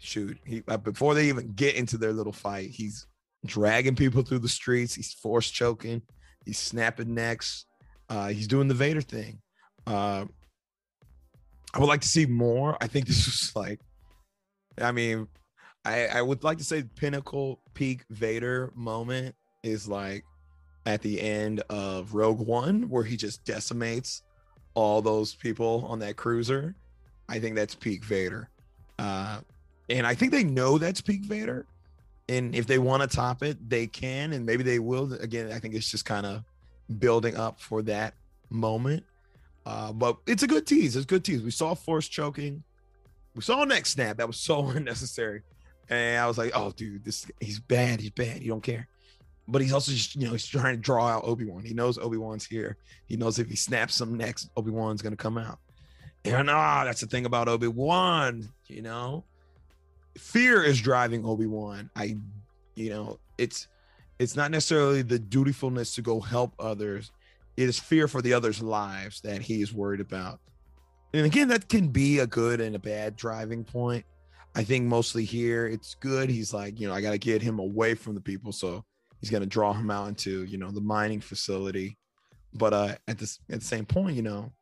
shoot, 0.00 0.36
he 0.44 0.64
uh, 0.66 0.76
before 0.76 1.14
they 1.14 1.28
even 1.28 1.52
get 1.52 1.76
into 1.76 1.96
their 1.96 2.12
little 2.12 2.32
fight, 2.32 2.70
he's 2.70 3.06
dragging 3.46 3.94
people 3.94 4.22
through 4.22 4.40
the 4.40 4.48
streets. 4.48 4.92
He's 4.92 5.12
force 5.12 5.48
choking. 5.48 6.02
He's 6.44 6.58
snapping 6.58 7.14
necks. 7.14 7.64
Uh, 8.08 8.30
he's 8.30 8.48
doing 8.48 8.66
the 8.66 8.74
Vader 8.74 9.02
thing. 9.02 9.38
Uh, 9.86 10.24
I 11.72 11.78
would 11.78 11.86
like 11.86 12.00
to 12.00 12.08
see 12.08 12.26
more. 12.26 12.76
I 12.80 12.88
think 12.88 13.06
this 13.06 13.24
was 13.26 13.52
like, 13.56 13.78
I 14.80 14.90
mean, 14.90 15.28
I 15.84 16.06
I 16.06 16.22
would 16.22 16.42
like 16.42 16.58
to 16.58 16.64
say 16.64 16.82
pinnacle 16.96 17.60
peak 17.74 18.04
Vader 18.10 18.72
moment 18.74 19.36
is 19.62 19.86
like 19.86 20.24
at 20.86 21.02
the 21.02 21.20
end 21.20 21.60
of 21.70 22.14
Rogue 22.14 22.40
One 22.40 22.88
where 22.88 23.04
he 23.04 23.16
just 23.16 23.44
decimates 23.44 24.24
all 24.74 25.02
those 25.02 25.34
people 25.34 25.86
on 25.88 25.98
that 26.00 26.16
cruiser. 26.16 26.74
I 27.28 27.38
think 27.38 27.56
that's 27.56 27.74
peak 27.74 28.04
Vader. 28.04 28.48
Uh, 28.98 29.40
and 29.88 30.06
I 30.06 30.14
think 30.14 30.32
they 30.32 30.44
know 30.44 30.78
that's 30.78 31.00
peak 31.00 31.22
Vader. 31.22 31.66
And 32.28 32.54
if 32.54 32.66
they 32.66 32.78
want 32.78 33.02
to 33.02 33.14
top 33.14 33.42
it, 33.42 33.68
they 33.68 33.86
can, 33.86 34.32
and 34.32 34.46
maybe 34.46 34.62
they 34.62 34.78
will. 34.78 35.12
Again, 35.14 35.52
I 35.52 35.58
think 35.58 35.74
it's 35.74 35.90
just 35.90 36.04
kind 36.04 36.24
of 36.24 36.44
building 36.98 37.36
up 37.36 37.60
for 37.60 37.82
that 37.82 38.14
moment. 38.48 39.04
Uh, 39.64 39.92
but 39.92 40.16
it's 40.26 40.42
a 40.42 40.46
good 40.46 40.66
tease. 40.66 40.96
It's 40.96 41.04
a 41.04 41.08
good 41.08 41.24
tease. 41.24 41.42
We 41.42 41.50
saw 41.50 41.74
force 41.74 42.08
choking. 42.08 42.62
We 43.34 43.42
saw 43.42 43.64
neck 43.64 43.86
snap. 43.86 44.16
That 44.16 44.26
was 44.26 44.36
so 44.36 44.66
unnecessary. 44.68 45.42
And 45.88 46.18
I 46.18 46.26
was 46.26 46.38
like, 46.38 46.52
oh, 46.54 46.72
dude, 46.72 47.04
this 47.04 47.26
he's 47.40 47.60
bad. 47.60 48.00
He's 48.00 48.10
bad. 48.10 48.42
You 48.42 48.48
don't 48.48 48.62
care. 48.62 48.88
But 49.48 49.60
he's 49.60 49.72
also 49.72 49.92
just, 49.92 50.14
you 50.14 50.26
know, 50.26 50.32
he's 50.32 50.46
trying 50.46 50.76
to 50.76 50.80
draw 50.80 51.08
out 51.08 51.24
Obi-Wan. 51.24 51.64
He 51.64 51.74
knows 51.74 51.98
Obi-Wan's 51.98 52.46
here. 52.46 52.76
He 53.06 53.16
knows 53.16 53.38
if 53.38 53.48
he 53.48 53.56
snaps 53.56 53.94
some 53.94 54.16
next, 54.16 54.50
Obi-Wan's 54.56 55.02
gonna 55.02 55.16
come 55.16 55.38
out. 55.38 55.58
And 56.24 56.48
ah, 56.48 56.84
that's 56.84 57.00
the 57.00 57.06
thing 57.06 57.26
about 57.26 57.48
Obi-Wan, 57.48 58.48
you 58.68 58.82
know. 58.82 59.24
Fear 60.16 60.62
is 60.62 60.80
driving 60.80 61.24
Obi-Wan. 61.24 61.90
I, 61.96 62.16
you 62.76 62.90
know, 62.90 63.18
it's 63.38 63.66
it's 64.18 64.36
not 64.36 64.50
necessarily 64.52 65.02
the 65.02 65.18
dutifulness 65.18 65.94
to 65.96 66.02
go 66.02 66.20
help 66.20 66.54
others. 66.58 67.10
It 67.56 67.68
is 67.68 67.78
fear 67.78 68.06
for 68.06 68.22
the 68.22 68.34
others' 68.34 68.62
lives 68.62 69.20
that 69.22 69.42
he 69.42 69.62
is 69.62 69.72
worried 69.72 70.00
about. 70.00 70.38
And 71.12 71.26
again, 71.26 71.48
that 71.48 71.68
can 71.68 71.88
be 71.88 72.20
a 72.20 72.26
good 72.26 72.60
and 72.60 72.76
a 72.76 72.78
bad 72.78 73.16
driving 73.16 73.64
point. 73.64 74.04
I 74.54 74.64
think 74.64 74.84
mostly 74.84 75.24
here 75.24 75.66
it's 75.66 75.94
good. 75.94 76.30
He's 76.30 76.54
like, 76.54 76.78
you 76.78 76.86
know, 76.86 76.94
I 76.94 77.00
got 77.00 77.10
to 77.10 77.18
get 77.18 77.42
him 77.42 77.58
away 77.58 77.94
from 77.94 78.14
the 78.14 78.20
people. 78.20 78.52
So 78.52 78.84
he's 79.22 79.30
going 79.30 79.42
to 79.42 79.48
draw 79.48 79.72
him 79.72 79.90
out 79.90 80.08
into, 80.08 80.42
you 80.44 80.58
know, 80.58 80.70
the 80.70 80.80
mining 80.80 81.20
facility. 81.20 81.96
But 82.52 82.74
uh, 82.74 82.94
at 83.08 83.18
this 83.18 83.38
at 83.48 83.60
the 83.60 83.64
same 83.64 83.86
point, 83.86 84.16
you 84.16 84.22
know, 84.22 84.52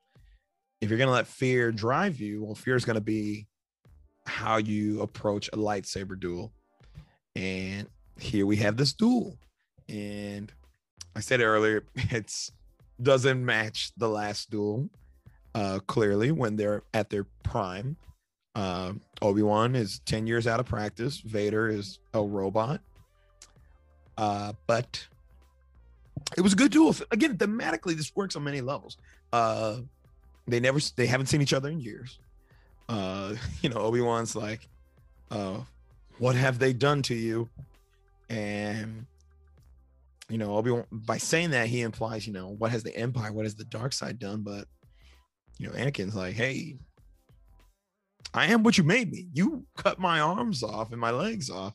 if 0.80 0.90
you're 0.90 0.98
going 0.98 1.08
to 1.08 1.14
let 1.14 1.26
fear 1.26 1.72
drive 1.72 2.20
you, 2.20 2.44
well, 2.44 2.54
fear 2.54 2.76
is 2.76 2.84
going 2.84 2.94
to 2.94 3.00
be 3.00 3.48
how 4.26 4.58
you 4.58 5.00
approach 5.00 5.48
a 5.48 5.56
lightsaber 5.56 6.18
duel. 6.20 6.52
And 7.34 7.88
here 8.18 8.46
we 8.46 8.56
have 8.56 8.76
this 8.76 8.92
duel. 8.92 9.38
And 9.88 10.52
I 11.16 11.20
said 11.20 11.40
earlier, 11.40 11.84
it's 11.94 12.52
doesn't 13.02 13.44
match 13.44 13.92
the 13.96 14.08
last 14.08 14.50
duel. 14.50 14.90
Uh, 15.54 15.80
clearly, 15.86 16.30
when 16.30 16.54
they're 16.54 16.82
at 16.92 17.10
their 17.10 17.24
prime, 17.42 17.96
uh, 18.54 18.92
Obi 19.22 19.42
Wan 19.42 19.74
is 19.74 20.00
ten 20.04 20.26
years 20.26 20.46
out 20.46 20.60
of 20.60 20.66
practice. 20.66 21.18
Vader 21.20 21.68
is 21.68 21.98
a 22.12 22.22
robot. 22.22 22.82
Uh, 24.20 24.52
but 24.66 25.06
it 26.36 26.42
was 26.42 26.52
a 26.52 26.56
good 26.56 26.70
duel. 26.70 26.94
Again, 27.10 27.38
thematically, 27.38 27.96
this 27.96 28.14
works 28.14 28.36
on 28.36 28.44
many 28.44 28.60
levels. 28.60 28.98
Uh, 29.32 29.78
they 30.46 30.60
never, 30.60 30.78
they 30.96 31.06
haven't 31.06 31.26
seen 31.26 31.40
each 31.40 31.54
other 31.54 31.70
in 31.70 31.80
years. 31.80 32.18
Uh, 32.86 33.34
you 33.62 33.70
know, 33.70 33.78
Obi 33.78 34.02
Wan's 34.02 34.36
like, 34.36 34.68
uh, 35.30 35.60
"What 36.18 36.36
have 36.36 36.58
they 36.58 36.74
done 36.74 37.00
to 37.04 37.14
you?" 37.14 37.48
And 38.28 39.06
you 40.28 40.36
know, 40.36 40.54
Obi 40.54 40.70
Wan 40.70 40.84
by 40.92 41.16
saying 41.16 41.52
that 41.52 41.68
he 41.68 41.80
implies, 41.80 42.26
you 42.26 42.34
know, 42.34 42.48
what 42.48 42.72
has 42.72 42.82
the 42.82 42.94
Empire, 42.94 43.32
what 43.32 43.46
has 43.46 43.54
the 43.54 43.64
dark 43.64 43.94
side 43.94 44.18
done? 44.18 44.42
But 44.42 44.66
you 45.58 45.66
know, 45.66 45.72
Anakin's 45.72 46.14
like, 46.14 46.34
hey, 46.34 46.76
I 48.34 48.46
am 48.46 48.64
what 48.64 48.76
you 48.76 48.84
made 48.84 49.10
me. 49.10 49.28
You 49.32 49.64
cut 49.78 49.98
my 49.98 50.20
arms 50.20 50.62
off 50.62 50.92
and 50.92 51.00
my 51.00 51.10
legs 51.10 51.48
off. 51.48 51.74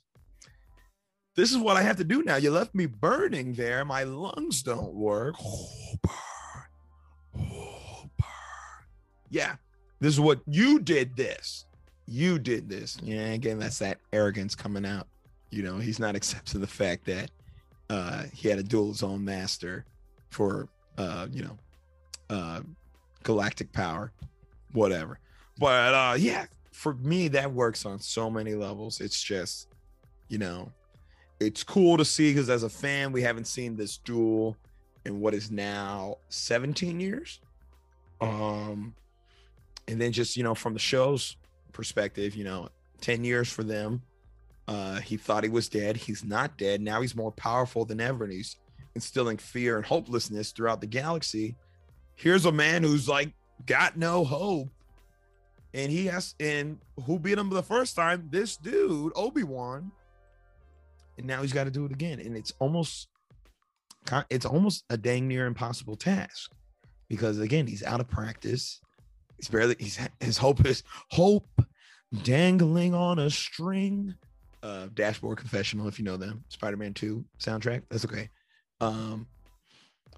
This 1.35 1.51
is 1.51 1.57
what 1.57 1.77
I 1.77 1.81
have 1.81 1.97
to 1.97 2.03
do 2.03 2.23
now. 2.23 2.37
You 2.37 2.51
left 2.51 2.73
me 2.73 2.85
burning 2.85 3.53
there. 3.53 3.83
My 3.83 4.03
lungs 4.03 4.63
don't 4.63 4.93
work. 4.93 5.35
Oh, 5.39 5.69
burn. 6.01 7.49
Oh, 7.51 8.09
burn. 8.17 8.87
Yeah, 9.29 9.55
this 9.99 10.13
is 10.13 10.19
what 10.19 10.39
you 10.47 10.79
did. 10.79 11.15
This 11.17 11.65
you 12.07 12.39
did 12.39 12.69
this. 12.69 12.97
Yeah, 13.03 13.27
again, 13.27 13.59
that's 13.59 13.79
that 13.79 13.99
arrogance 14.13 14.55
coming 14.55 14.85
out. 14.85 15.07
You 15.49 15.63
know, 15.63 15.77
he's 15.77 15.99
not 15.99 16.15
accepting 16.15 16.61
the 16.61 16.67
fact 16.67 17.05
that 17.05 17.31
uh, 17.89 18.23
he 18.33 18.49
had 18.49 18.59
a 18.59 18.63
dual 18.63 18.93
zone 18.93 19.23
master 19.23 19.85
for 20.29 20.67
uh, 20.97 21.27
you 21.31 21.43
know 21.43 21.57
uh, 22.29 22.61
galactic 23.23 23.71
power, 23.73 24.11
whatever. 24.73 25.19
But 25.57 25.93
uh, 25.93 26.15
yeah, 26.17 26.45
for 26.71 26.93
me 26.95 27.27
that 27.29 27.51
works 27.51 27.85
on 27.85 27.99
so 27.99 28.29
many 28.29 28.53
levels. 28.55 29.01
It's 29.01 29.21
just 29.21 29.67
you 30.27 30.37
know, 30.37 30.71
it's 31.39 31.63
cool 31.63 31.97
to 31.97 32.05
see 32.05 32.31
because 32.31 32.49
as 32.49 32.63
a 32.63 32.69
fan, 32.69 33.11
we 33.11 33.21
haven't 33.21 33.45
seen 33.45 33.75
this 33.75 33.97
duel 33.97 34.57
in 35.05 35.19
what 35.19 35.33
is 35.33 35.51
now 35.51 36.17
17 36.29 36.99
years. 36.99 37.39
Um, 38.21 38.95
and 39.87 39.99
then 39.99 40.11
just 40.11 40.37
you 40.37 40.43
know 40.43 40.55
from 40.55 40.73
the 40.73 40.79
show's 40.79 41.37
perspective, 41.73 42.35
you 42.35 42.43
know, 42.43 42.69
10 43.01 43.23
years 43.23 43.49
for 43.49 43.63
them 43.63 44.01
uh, 44.67 44.99
he 44.99 45.17
thought 45.17 45.43
he 45.43 45.49
was 45.49 45.69
dead. 45.69 45.97
He's 45.97 46.23
not 46.23 46.57
dead. 46.57 46.81
Now 46.81 47.01
he's 47.01 47.15
more 47.15 47.31
powerful 47.31 47.85
than 47.85 48.01
ever, 48.01 48.23
and 48.23 48.33
he's 48.33 48.57
instilling 48.95 49.37
fear 49.37 49.77
and 49.77 49.85
hopelessness 49.85 50.51
throughout 50.51 50.81
the 50.81 50.87
galaxy. 50.87 51.55
Here's 52.15 52.45
a 52.45 52.51
man 52.51 52.81
who's 52.83 53.07
like 53.07 53.33
got 53.65 53.97
no 53.97 54.23
hope, 54.23 54.69
and 55.73 55.91
he 55.91 56.07
has 56.07 56.33
and 56.39 56.79
who 57.05 57.19
beat 57.19 57.37
him 57.37 57.49
the 57.49 57.61
first 57.61 57.95
time? 57.95 58.27
This 58.31 58.57
dude, 58.57 59.11
Obi 59.15 59.43
Wan, 59.43 59.91
and 61.17 61.25
now 61.25 61.41
he's 61.41 61.53
got 61.53 61.65
to 61.65 61.71
do 61.71 61.85
it 61.85 61.91
again, 61.91 62.19
and 62.19 62.35
it's 62.35 62.53
almost 62.59 63.07
it's 64.29 64.45
almost 64.45 64.83
a 64.89 64.97
dang 64.97 65.27
near 65.27 65.47
impossible 65.47 65.95
task 65.95 66.51
because 67.09 67.39
again 67.39 67.67
he's 67.67 67.83
out 67.83 67.99
of 67.99 68.07
practice. 68.07 68.81
He's 69.37 69.49
barely 69.49 69.75
he's 69.79 69.99
his 70.19 70.37
hope 70.37 70.65
is 70.65 70.83
hope 71.09 71.47
dangling 72.23 72.93
on 72.93 73.19
a 73.19 73.29
string 73.29 74.15
uh, 74.65 74.87
Dashboard 74.95 75.37
Confessional, 75.37 75.87
if 75.87 75.99
you 75.99 76.05
know 76.05 76.17
them, 76.17 76.43
Spider 76.49 76.77
Man 76.77 76.93
2 76.93 77.23
soundtrack. 77.39 77.83
That's 77.89 78.03
okay. 78.03 78.29
Um, 78.81 79.27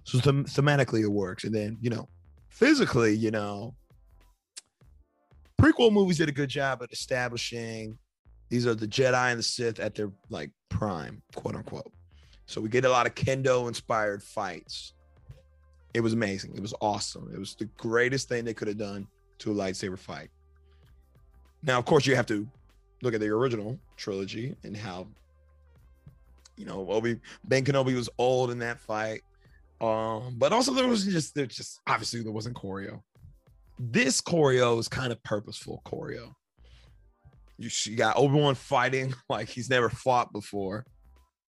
so 0.06 0.20
them- 0.20 0.46
thematically 0.46 1.02
it 1.02 1.12
works. 1.12 1.44
And 1.44 1.54
then, 1.54 1.78
you 1.82 1.90
know, 1.90 2.08
physically, 2.50 3.14
you 3.14 3.30
know, 3.30 3.76
prequel 5.62 5.92
movies 5.92 6.18
did 6.18 6.30
a 6.30 6.34
good 6.34 6.50
job 6.50 6.82
at 6.82 6.94
establishing 6.94 7.98
these 8.50 8.66
are 8.66 8.76
the 8.76 8.88
Jedi 8.88 9.32
and 9.32 9.40
the 9.40 9.44
Sith 9.44 9.80
at 9.80 9.96
their 9.96 10.12
like 10.30 10.52
prime, 10.70 11.22
quote 11.36 11.56
unquote. 11.56 11.92
So 12.46 12.62
we 12.62 12.70
get 12.70 12.86
a 12.86 12.90
lot 12.90 13.06
of 13.06 13.16
kendo 13.16 13.68
inspired 13.68 14.24
fights. 14.24 14.94
It 15.94 16.02
was 16.02 16.14
amazing. 16.14 16.54
It 16.56 16.62
was 16.62 16.74
awesome. 16.82 17.30
It 17.34 17.40
was 17.40 17.56
the 17.56 17.66
greatest 17.78 18.30
thing 18.30 18.46
they 18.46 18.54
could 18.54 18.68
have 18.68 18.78
done 18.78 19.08
to 19.40 19.52
a 19.52 19.56
lightsaber 19.56 20.00
fight. 20.00 20.30
Now, 21.64 21.80
of 21.80 21.86
course, 21.86 22.06
you 22.06 22.16
have 22.16 22.26
to 22.28 22.48
look 23.02 23.14
at 23.14 23.20
the 23.20 23.28
original 23.28 23.78
trilogy 23.96 24.56
and 24.64 24.76
how 24.76 25.08
you 26.56 26.66
know 26.66 26.90
Obi 26.90 27.20
Ben 27.44 27.64
Kenobi 27.64 27.96
was 27.96 28.10
old 28.18 28.52
in 28.52 28.60
that 28.60 28.80
fight. 28.80 29.22
Um, 29.80 30.36
but 30.38 30.54
also 30.54 30.74
there 30.74 30.88
was 30.88 31.06
just 31.06 31.36
there 31.36 31.46
just 31.46 31.82
obviously 31.88 32.22
there 32.22 32.32
wasn't 32.32 32.56
choreo. 32.56 33.02
This 33.78 34.22
choreo 34.22 34.80
is 34.80 34.88
kind 34.88 35.12
of 35.12 35.22
purposeful 35.24 35.82
choreo. 35.86 36.34
You, 37.58 37.96
got 37.96 38.18
Obi 38.18 38.40
Wan 38.40 38.56
fighting 38.56 39.14
like 39.30 39.50
he's 39.50 39.70
never 39.70 39.90
fought 39.90 40.32
before, 40.32 40.86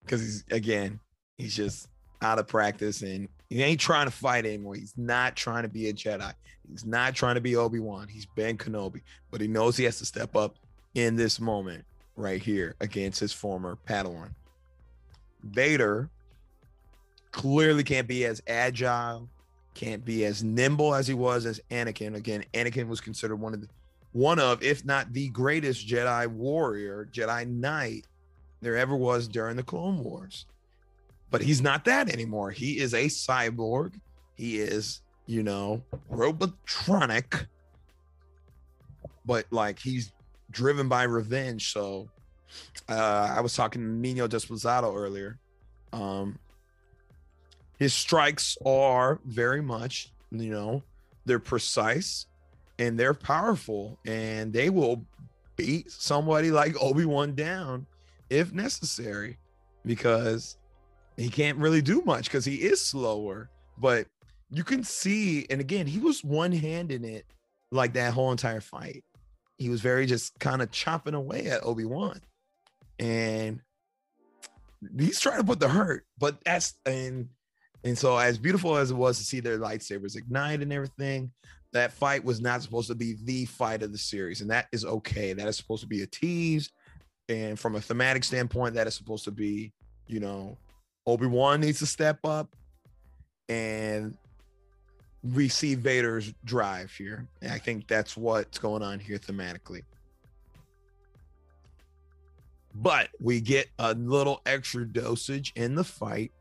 because 0.03 0.21
he's 0.21 0.43
again 0.51 0.99
he's 1.37 1.55
just 1.55 1.87
out 2.21 2.39
of 2.39 2.47
practice 2.47 3.01
and 3.01 3.29
he 3.49 3.63
ain't 3.63 3.79
trying 3.79 4.05
to 4.05 4.11
fight 4.11 4.45
anymore. 4.45 4.75
He's 4.75 4.93
not 4.97 5.35
trying 5.35 5.63
to 5.63 5.69
be 5.69 5.89
a 5.89 5.93
Jedi. 5.93 6.33
He's 6.69 6.85
not 6.85 7.15
trying 7.15 7.35
to 7.35 7.41
be 7.41 7.55
Obi 7.55 7.79
Wan. 7.79 8.07
He's 8.07 8.25
Ben 8.25 8.57
Kenobi, 8.57 9.01
but 9.31 9.41
he 9.41 9.47
knows 9.47 9.75
he 9.75 9.85
has 9.85 9.97
to 9.99 10.05
step 10.05 10.35
up 10.35 10.57
in 10.93 11.15
this 11.15 11.39
moment 11.39 11.85
right 12.15 12.41
here 12.41 12.75
against 12.79 13.19
his 13.19 13.33
former 13.33 13.77
Padawan. 13.87 14.29
Vader 15.43 16.09
clearly 17.31 17.83
can't 17.83 18.07
be 18.07 18.25
as 18.25 18.41
agile, 18.47 19.29
can't 19.73 20.03
be 20.03 20.25
as 20.25 20.43
nimble 20.43 20.93
as 20.93 21.07
he 21.07 21.13
was 21.13 21.45
as 21.45 21.59
Anakin. 21.71 22.15
Again, 22.15 22.43
Anakin 22.53 22.87
was 22.87 23.01
considered 23.01 23.37
one 23.37 23.53
of 23.53 23.61
the 23.61 23.69
one 24.11 24.39
of, 24.39 24.63
if 24.63 24.85
not 24.85 25.13
the 25.13 25.29
greatest 25.29 25.87
Jedi 25.87 26.27
warrior, 26.27 27.07
Jedi 27.11 27.47
Knight 27.47 28.07
there 28.61 28.77
ever 28.77 28.95
was 28.95 29.27
during 29.27 29.55
the 29.55 29.63
Clone 29.63 30.03
Wars. 30.03 30.45
But 31.31 31.41
he's 31.41 31.61
not 31.61 31.85
that 31.85 32.09
anymore. 32.09 32.51
He 32.51 32.79
is 32.79 32.93
a 32.93 33.05
cyborg. 33.05 33.93
He 34.35 34.57
is, 34.59 35.01
you 35.27 35.43
know, 35.43 35.83
robotronic. 36.11 37.45
But 39.25 39.45
like 39.51 39.77
he's 39.77 40.11
driven 40.49 40.89
by 40.89 41.03
revenge. 41.03 41.71
So 41.71 42.09
uh, 42.87 43.33
I 43.35 43.41
was 43.41 43.53
talking 43.53 43.81
to 43.81 43.87
Nino 43.87 44.27
Desposado 44.27 44.95
earlier. 44.95 45.37
Um, 45.93 46.39
his 47.77 47.93
strikes 47.93 48.57
are 48.65 49.19
very 49.23 49.61
much, 49.61 50.11
you 50.31 50.51
know, 50.51 50.83
they're 51.25 51.39
precise 51.39 52.25
and 52.79 52.97
they're 52.97 53.13
powerful 53.13 53.99
and 54.07 54.51
they 54.51 54.69
will 54.69 55.05
beat 55.57 55.91
somebody 55.91 56.49
like 56.49 56.81
Obi-Wan 56.81 57.35
down 57.35 57.85
if 58.29 58.53
necessary 58.53 59.37
because 59.85 60.57
he 61.17 61.29
can't 61.29 61.57
really 61.57 61.81
do 61.81 62.01
much 62.01 62.25
because 62.25 62.45
he 62.45 62.55
is 62.55 62.83
slower. 62.83 63.49
But 63.77 64.07
you 64.49 64.63
can 64.63 64.83
see, 64.83 65.45
and 65.49 65.59
again, 65.59 65.85
he 65.85 65.99
was 65.99 66.23
one 66.23 66.53
hand 66.53 66.91
in 66.91 67.03
it 67.03 67.25
like 67.71 67.93
that 67.93 68.13
whole 68.13 68.31
entire 68.31 68.61
fight. 68.61 69.03
He 69.57 69.69
was 69.69 69.81
very 69.81 70.05
just 70.05 70.39
kind 70.39 70.61
of 70.61 70.71
chopping 70.71 71.13
away 71.13 71.47
at 71.47 71.63
Obi-Wan. 71.63 72.21
And 72.97 73.59
he's 74.97 75.19
trying 75.19 75.39
to 75.39 75.43
put 75.43 75.59
the 75.59 75.67
hurt, 75.67 76.05
but 76.17 76.37
that's 76.45 76.75
and 76.85 77.29
and 77.83 77.97
so 77.97 78.17
as 78.17 78.37
beautiful 78.37 78.75
as 78.75 78.91
it 78.91 78.95
was 78.95 79.17
to 79.17 79.23
see 79.23 79.39
their 79.39 79.57
lightsabers 79.57 80.17
ignite 80.17 80.61
and 80.61 80.73
everything, 80.73 81.31
that 81.73 81.93
fight 81.93 82.23
was 82.23 82.41
not 82.41 82.61
supposed 82.61 82.87
to 82.87 82.95
be 82.95 83.15
the 83.23 83.45
fight 83.45 83.83
of 83.83 83.91
the 83.91 83.97
series, 83.97 84.41
and 84.41 84.49
that 84.49 84.67
is 84.71 84.85
okay. 84.85 85.33
That 85.33 85.47
is 85.47 85.57
supposed 85.57 85.81
to 85.81 85.87
be 85.87 86.01
a 86.01 86.07
tease, 86.07 86.69
and 87.27 87.59
from 87.59 87.75
a 87.75 87.81
thematic 87.81 88.23
standpoint, 88.23 88.75
that 88.75 88.87
is 88.87 88.95
supposed 88.95 89.23
to 89.25 89.31
be, 89.31 89.71
you 90.07 90.19
know, 90.19 90.57
Obi 91.05 91.27
Wan 91.27 91.61
needs 91.61 91.79
to 91.79 91.85
step 91.85 92.19
up, 92.23 92.55
and 93.47 94.17
we 95.23 95.49
see 95.49 95.75
Vader's 95.75 96.33
drive 96.45 96.91
here. 96.91 97.27
And 97.41 97.51
I 97.51 97.57
think 97.57 97.87
that's 97.87 98.15
what's 98.15 98.57
going 98.57 98.81
on 98.81 98.99
here 98.99 99.17
thematically. 99.17 99.83
But 102.75 103.09
we 103.19 103.41
get 103.41 103.67
a 103.79 103.93
little 103.93 104.41
extra 104.45 104.85
dosage 104.85 105.51
in 105.55 105.75
the 105.75 105.83
fight. 105.83 106.31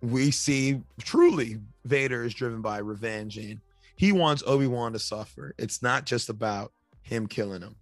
We 0.00 0.30
see 0.30 0.80
truly 1.00 1.58
Vader 1.84 2.24
is 2.24 2.32
driven 2.32 2.62
by 2.62 2.78
revenge 2.78 3.36
and 3.36 3.60
he 3.96 4.12
wants 4.12 4.42
Obi 4.46 4.66
Wan 4.66 4.92
to 4.92 4.98
suffer. 4.98 5.54
It's 5.58 5.82
not 5.82 6.04
just 6.04 6.28
about 6.28 6.72
him 7.02 7.26
killing 7.26 7.62
him. 7.62 7.76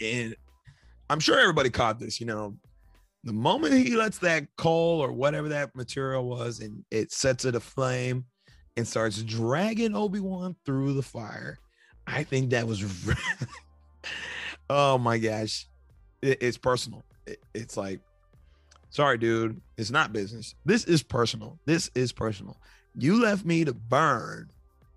And 0.00 0.34
I'm 1.10 1.20
sure 1.20 1.38
everybody 1.38 1.70
caught 1.70 1.98
this. 1.98 2.20
You 2.20 2.26
know, 2.26 2.56
the 3.24 3.32
moment 3.32 3.74
he 3.74 3.96
lets 3.96 4.18
that 4.18 4.46
coal 4.56 5.00
or 5.00 5.12
whatever 5.12 5.50
that 5.50 5.74
material 5.74 6.28
was 6.28 6.60
and 6.60 6.84
it 6.90 7.12
sets 7.12 7.44
it 7.44 7.54
aflame 7.54 8.24
and 8.76 8.86
starts 8.86 9.22
dragging 9.22 9.94
Obi 9.94 10.20
Wan 10.20 10.56
through 10.64 10.94
the 10.94 11.02
fire, 11.02 11.58
I 12.06 12.22
think 12.22 12.50
that 12.50 12.66
was. 12.66 12.84
oh 14.70 14.98
my 14.98 15.18
gosh, 15.18 15.66
it, 16.22 16.38
it's 16.40 16.56
personal. 16.56 17.04
It, 17.26 17.40
it's 17.54 17.76
like, 17.76 18.00
sorry, 18.90 19.18
dude, 19.18 19.60
it's 19.76 19.90
not 19.90 20.12
business. 20.12 20.54
This 20.64 20.84
is 20.84 21.02
personal. 21.02 21.58
This 21.66 21.90
is 21.94 22.12
personal. 22.12 22.56
You 22.96 23.20
left 23.20 23.44
me 23.44 23.64
to 23.64 23.72
burn 23.72 24.50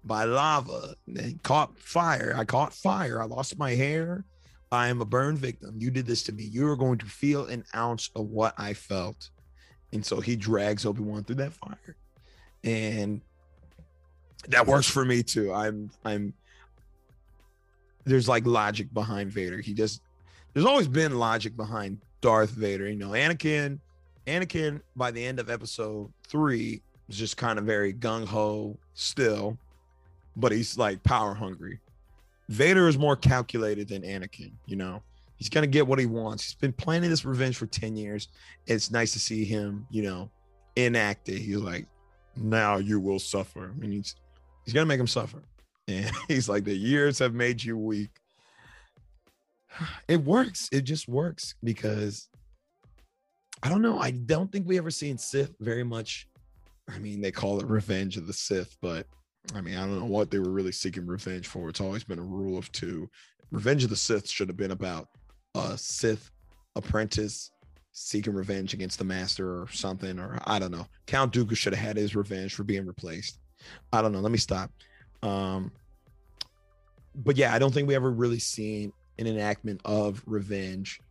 by 0.04 0.24
lava 0.24 0.96
and 1.08 1.42
caught 1.44 1.78
fire. 1.78 2.34
I 2.36 2.46
caught 2.46 2.74
fire. 2.74 3.22
I 3.22 3.26
lost 3.26 3.58
my 3.58 3.72
hair. 3.72 4.26
I 4.72 4.88
am 4.88 5.02
a 5.02 5.06
burn 5.06 5.36
victim. 5.36 5.76
You 5.78 5.92
did 5.92 6.06
this 6.06 6.24
to 6.24 6.32
me. 6.32 6.44
You 6.44 6.68
are 6.70 6.78
going 6.78 6.98
to 7.00 7.06
feel 7.06 7.46
an 7.46 7.66
ounce 7.76 8.10
of 8.16 8.28
what 8.28 8.54
I 8.58 8.74
felt. 8.74 9.30
And 9.94 10.06
so 10.06 10.22
he 10.22 10.36
drags 10.36 10.86
Obi-Wan 10.86 11.24
through 11.24 11.36
that 11.36 11.54
fire. 11.54 11.96
And 12.64 13.22
that 14.48 14.66
works 14.66 14.88
for 14.88 15.06
me 15.06 15.24
too. 15.24 15.54
I'm 15.54 15.92
I'm 16.06 16.34
there's 18.06 18.28
like 18.28 18.46
logic 18.46 18.94
behind 18.94 19.32
Vader. 19.32 19.60
He 19.60 19.74
just 19.74 20.02
there's 20.54 20.66
always 20.66 20.88
been 20.88 21.20
logic 21.20 21.56
behind 21.56 22.00
Darth 22.22 22.52
Vader. 22.52 22.90
You 22.90 22.96
know, 22.96 23.10
Anakin, 23.10 23.80
Anakin 24.26 24.82
by 24.96 25.12
the 25.12 25.24
end 25.24 25.40
of 25.40 25.50
episode 25.50 26.12
three 26.28 26.82
just 27.18 27.38
kind 27.38 27.60
of 27.60 27.66
very 27.66 27.94
gung 27.94 28.26
ho 28.26 28.78
still, 28.94 29.58
but 30.36 30.52
he's 30.52 30.78
like 30.78 31.04
power 31.04 31.34
hungry. 31.34 31.80
Vader 32.50 32.88
is 32.88 32.98
more 32.98 33.16
calculated 33.16 33.88
than 33.88 34.02
Anakin, 34.02 34.52
you 34.66 34.76
know. 34.76 35.02
He's 35.38 35.50
gonna 35.50 35.68
get 35.68 35.88
what 35.88 36.00
he 36.00 36.06
wants. 36.06 36.44
He's 36.44 36.56
been 36.56 36.74
planning 36.74 37.10
this 37.10 37.26
revenge 37.26 37.58
for 37.58 37.66
10 37.66 37.96
years. 37.96 38.28
It's 38.68 38.92
nice 38.92 39.14
to 39.14 39.20
see 39.20 39.44
him, 39.44 39.88
you 39.90 40.04
know, 40.04 40.30
enacted. 40.78 41.40
He's 41.40 41.58
like, 41.58 41.88
now 42.36 42.78
you 42.78 43.00
will 43.00 43.20
suffer. 43.20 43.72
I 43.74 43.80
mean, 43.80 43.92
he's 43.92 44.16
he's 44.66 44.74
gonna 44.74 44.86
make 44.86 45.00
him 45.00 45.08
suffer. 45.08 45.44
And 45.88 46.12
he's 46.28 46.48
like, 46.48 46.64
the 46.64 46.76
years 46.76 47.20
have 47.20 47.34
made 47.34 47.64
you 47.64 47.78
weak. 47.78 48.12
It 50.08 50.18
works. 50.18 50.68
It 50.72 50.82
just 50.82 51.08
works 51.08 51.56
because 51.64 52.28
I 53.64 53.70
don't 53.70 53.82
know. 53.82 54.00
I 54.00 54.12
don't 54.12 54.52
think 54.52 54.68
we 54.68 54.78
ever 54.78 54.92
seen 54.92 55.18
Sith 55.18 55.54
very 55.60 55.84
much 55.84 56.28
I 56.94 57.00
mean, 57.00 57.22
they 57.22 57.32
call 57.32 57.60
it 57.60 57.68
Revenge 57.68 58.18
of 58.18 58.28
the 58.28 58.34
Sith, 58.34 58.76
but 58.82 59.08
I 59.56 59.62
mean, 59.62 59.76
I 59.76 59.82
don't 59.82 60.00
know 60.00 60.06
what 60.06 60.30
they 60.30 60.40
were 60.40 60.52
really 60.52 60.72
seeking 60.72 61.06
revenge 61.06 61.48
for. 61.48 61.70
It's 61.70 61.82
always 61.82 62.04
been 62.04 62.20
a 62.20 62.24
rule 62.24 62.58
of 62.58 62.72
two. 62.72 63.10
Revenge 63.52 63.84
of 63.84 63.90
the 63.90 63.96
Sith 63.96 64.30
should 64.30 64.48
have 64.50 64.58
been 64.58 64.72
about 64.72 65.08
a 65.56 65.78
Sith 65.78 66.32
apprentice 66.76 67.52
seeking 67.92 68.34
revenge 68.34 68.74
against 68.74 68.98
the 68.98 69.04
master 69.04 69.62
or 69.62 69.68
something, 69.70 70.20
or 70.20 70.40
I 70.46 70.60
don't 70.60 70.72
know. 70.72 70.88
Count 71.08 71.34
Dooku 71.34 71.56
should 71.56 71.74
have 71.74 71.86
had 71.86 71.98
his 71.98 72.16
revenge 72.16 72.54
for 72.54 72.64
being 72.64 72.86
replaced. 72.86 73.40
I 73.92 74.02
don't 74.02 74.12
know. 74.12 74.20
Let 74.20 74.32
me 74.32 74.38
stop. 74.38 74.72
Um, 75.24 75.72
but 77.16 77.36
yeah, 77.36 77.54
I 77.54 77.60
don't 77.60 77.74
think 77.74 77.88
we 77.88 77.96
ever 77.96 78.12
really 78.12 78.40
seen 78.40 78.94
an 79.20 79.28
enactment 79.28 79.82
of 79.86 80.24
revenge 80.26 81.02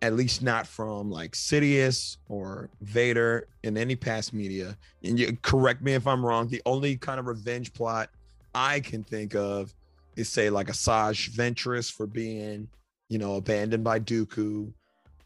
at 0.00 0.14
least 0.14 0.42
not 0.42 0.66
from 0.66 1.10
like 1.10 1.32
Sidious 1.32 2.18
or 2.28 2.70
Vader 2.80 3.48
in 3.62 3.76
any 3.76 3.96
past 3.96 4.32
media. 4.32 4.76
And 5.02 5.18
you 5.18 5.36
correct 5.42 5.82
me 5.82 5.94
if 5.94 6.06
I'm 6.06 6.24
wrong. 6.24 6.48
The 6.48 6.62
only 6.66 6.96
kind 6.96 7.18
of 7.18 7.26
revenge 7.26 7.72
plot 7.72 8.10
I 8.54 8.80
can 8.80 9.02
think 9.02 9.34
of 9.34 9.74
is 10.16 10.28
say 10.28 10.50
like 10.50 10.68
Asajj 10.68 11.30
Ventress 11.30 11.92
for 11.92 12.06
being, 12.06 12.68
you 13.08 13.18
know, 13.18 13.36
abandoned 13.36 13.84
by 13.84 14.00
Dooku. 14.00 14.72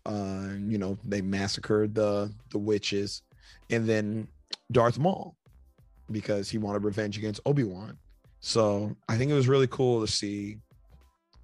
Uh, 0.04 0.48
you 0.66 0.78
know, 0.78 0.98
they 1.04 1.20
massacred 1.20 1.94
the 1.94 2.32
the 2.50 2.58
witches, 2.58 3.22
and 3.70 3.88
then 3.88 4.26
Darth 4.72 4.98
Maul 4.98 5.36
because 6.10 6.50
he 6.50 6.58
wanted 6.58 6.82
revenge 6.82 7.16
against 7.16 7.40
Obi 7.46 7.64
Wan. 7.64 7.96
So 8.40 8.96
I 9.08 9.16
think 9.16 9.30
it 9.30 9.34
was 9.34 9.48
really 9.48 9.68
cool 9.68 10.00
to 10.00 10.10
see 10.10 10.58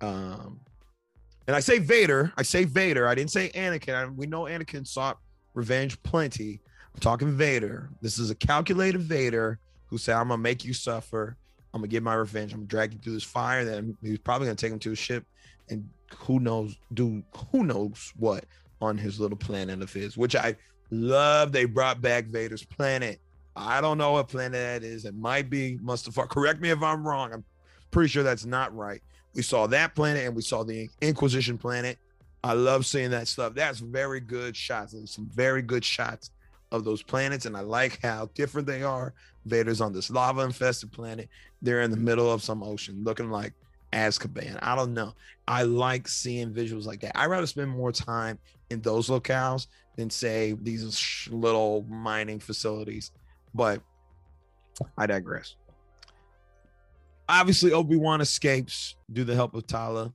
um 0.00 0.60
and 1.48 1.56
I 1.56 1.60
say 1.60 1.78
Vader, 1.78 2.30
I 2.36 2.42
say 2.42 2.64
Vader. 2.64 3.08
I 3.08 3.14
didn't 3.14 3.30
say 3.30 3.48
Anakin. 3.54 3.94
I, 3.94 4.06
we 4.06 4.26
know 4.26 4.42
Anakin 4.42 4.86
sought 4.86 5.18
revenge 5.54 6.00
plenty. 6.02 6.60
I'm 6.94 7.00
talking 7.00 7.32
Vader. 7.32 7.88
This 8.02 8.18
is 8.18 8.30
a 8.30 8.34
calculated 8.34 9.00
Vader 9.00 9.58
who 9.86 9.96
said, 9.96 10.16
I'm 10.16 10.28
gonna 10.28 10.42
make 10.42 10.62
you 10.62 10.74
suffer. 10.74 11.38
I'm 11.72 11.80
gonna 11.80 11.88
get 11.88 12.02
my 12.02 12.14
revenge. 12.14 12.52
I'm 12.52 12.60
gonna 12.60 12.68
drag 12.68 12.92
you 12.92 12.98
through 12.98 13.14
this 13.14 13.24
fire. 13.24 13.64
Then 13.64 13.96
he's 14.02 14.18
probably 14.18 14.46
gonna 14.46 14.56
take 14.56 14.72
him 14.72 14.78
to 14.80 14.92
a 14.92 14.94
ship 14.94 15.24
and 15.70 15.88
who 16.18 16.38
knows, 16.38 16.76
do 16.92 17.22
who 17.50 17.64
knows 17.64 18.12
what 18.18 18.44
on 18.82 18.98
his 18.98 19.18
little 19.18 19.38
planet 19.38 19.80
of 19.80 19.90
his, 19.90 20.18
which 20.18 20.36
I 20.36 20.54
love. 20.90 21.50
They 21.52 21.64
brought 21.64 22.02
back 22.02 22.26
Vader's 22.26 22.64
planet. 22.64 23.20
I 23.56 23.80
don't 23.80 23.96
know 23.96 24.12
what 24.12 24.28
planet 24.28 24.52
that 24.52 24.86
is. 24.86 25.06
It 25.06 25.16
might 25.16 25.48
be 25.48 25.78
Mustafar. 25.82 26.28
Correct 26.28 26.60
me 26.60 26.68
if 26.68 26.82
I'm 26.82 27.08
wrong. 27.08 27.32
I'm 27.32 27.44
pretty 27.90 28.10
sure 28.10 28.22
that's 28.22 28.44
not 28.44 28.76
right. 28.76 29.02
We 29.34 29.42
saw 29.42 29.66
that 29.68 29.94
planet 29.94 30.26
and 30.26 30.34
we 30.34 30.42
saw 30.42 30.64
the 30.64 30.88
Inquisition 31.00 31.58
planet. 31.58 31.98
I 32.42 32.52
love 32.52 32.86
seeing 32.86 33.10
that 33.10 33.28
stuff. 33.28 33.54
That's 33.54 33.78
very 33.78 34.20
good 34.20 34.56
shots. 34.56 34.92
There's 34.92 35.10
some 35.10 35.28
very 35.34 35.62
good 35.62 35.84
shots 35.84 36.30
of 36.70 36.84
those 36.84 37.02
planets, 37.02 37.46
and 37.46 37.56
I 37.56 37.60
like 37.60 38.00
how 38.02 38.30
different 38.34 38.66
they 38.66 38.82
are. 38.82 39.14
Vader's 39.46 39.80
on 39.80 39.92
this 39.92 40.10
lava 40.10 40.42
infested 40.42 40.92
planet. 40.92 41.28
They're 41.62 41.82
in 41.82 41.90
the 41.90 41.96
middle 41.96 42.30
of 42.30 42.42
some 42.42 42.62
ocean, 42.62 43.02
looking 43.04 43.30
like 43.30 43.54
Azkaban. 43.92 44.58
I 44.62 44.76
don't 44.76 44.94
know. 44.94 45.14
I 45.46 45.62
like 45.62 46.06
seeing 46.06 46.52
visuals 46.52 46.84
like 46.86 47.00
that. 47.00 47.18
I'd 47.18 47.26
rather 47.26 47.46
spend 47.46 47.70
more 47.70 47.92
time 47.92 48.38
in 48.70 48.80
those 48.82 49.08
locales 49.08 49.66
than 49.96 50.10
say 50.10 50.56
these 50.62 51.28
little 51.30 51.84
mining 51.88 52.38
facilities. 52.38 53.10
But 53.54 53.80
I 54.96 55.06
digress 55.06 55.56
obviously 57.28 57.72
Obi-Wan 57.72 58.20
escapes 58.20 58.96
due 59.12 59.24
the 59.24 59.34
help 59.34 59.54
of 59.54 59.66
Tala. 59.66 60.12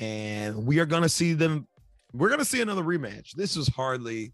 And 0.00 0.66
we 0.66 0.78
are 0.78 0.86
gonna 0.86 1.08
see 1.08 1.32
them. 1.32 1.66
We're 2.12 2.28
gonna 2.28 2.44
see 2.44 2.60
another 2.60 2.82
rematch. 2.82 3.32
This 3.32 3.56
is 3.56 3.68
hardly 3.68 4.32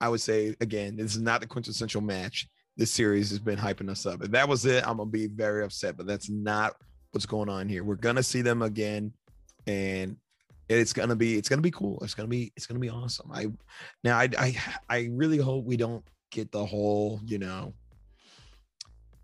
I 0.00 0.08
would 0.08 0.20
say 0.20 0.54
again, 0.60 0.96
this 0.96 1.14
is 1.14 1.22
not 1.22 1.40
the 1.40 1.46
quintessential 1.46 2.00
match. 2.00 2.48
This 2.76 2.92
series 2.92 3.30
has 3.30 3.40
been 3.40 3.58
hyping 3.58 3.90
us 3.90 4.06
up. 4.06 4.22
If 4.22 4.30
that 4.30 4.48
was 4.48 4.64
it, 4.64 4.86
I'm 4.86 4.98
gonna 4.98 5.10
be 5.10 5.26
very 5.26 5.64
upset. 5.64 5.96
But 5.96 6.06
that's 6.06 6.30
not 6.30 6.74
what's 7.10 7.26
going 7.26 7.48
on 7.48 7.68
here. 7.68 7.82
We're 7.82 7.96
gonna 7.96 8.22
see 8.22 8.42
them 8.42 8.62
again, 8.62 9.12
and 9.66 10.16
it's 10.68 10.92
gonna 10.92 11.16
be 11.16 11.36
it's 11.36 11.48
gonna 11.48 11.62
be 11.62 11.70
cool. 11.70 11.98
It's 12.02 12.14
gonna 12.14 12.28
be 12.28 12.52
it's 12.56 12.66
gonna 12.66 12.80
be 12.80 12.90
awesome. 12.90 13.30
I 13.32 13.46
now 14.04 14.18
I 14.18 14.28
I 14.38 14.56
I 14.88 15.08
really 15.12 15.38
hope 15.38 15.64
we 15.64 15.76
don't 15.76 16.04
get 16.30 16.52
the 16.52 16.64
whole 16.64 17.20
you 17.26 17.38
know 17.38 17.72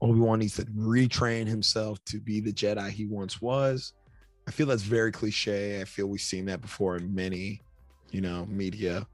Obi 0.05 0.21
Wan 0.21 0.39
needs 0.39 0.57
to 0.57 0.67
retrain 0.67 1.47
himself 1.47 2.05
to 2.05 2.21
be 2.21 2.39
the 2.39 2.53
Jedi 2.53 2.91
he 2.91 3.07
once 3.07 3.41
was. 3.41 3.95
I 4.47 4.51
feel 4.51 4.67
that's 4.67 4.83
very 4.83 5.11
cliche. 5.11 5.81
I 5.81 5.85
feel 5.85 6.07
we've 6.07 6.21
seen 6.21 6.45
that 6.47 6.61
before 6.61 6.97
in 6.97 7.15
many, 7.15 7.63
you 8.11 8.21
know, 8.21 8.45
media 8.45 9.07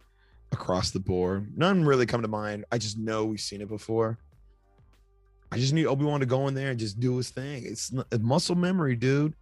across 0.51 0.91
the 0.91 0.99
board. 0.99 1.57
None 1.57 1.85
really 1.85 2.07
come 2.07 2.23
to 2.23 2.29
mind. 2.29 2.65
I 2.73 2.79
just 2.79 2.99
know 2.99 3.25
we've 3.25 3.41
seen 3.41 3.61
it 3.61 3.69
before. 3.69 4.19
I 5.53 5.59
just 5.59 5.73
need 5.73 5.87
Obi 5.87 6.05
Wan 6.05 6.19
to 6.21 6.27
go 6.27 6.49
in 6.49 6.55
there 6.55 6.71
and 6.71 6.79
just 6.79 6.99
do 6.99 7.17
his 7.17 7.31
thing. 7.31 7.65
It's 7.65 7.93
muscle 8.21 8.57
memory, 8.57 8.97
dude. 8.97 9.35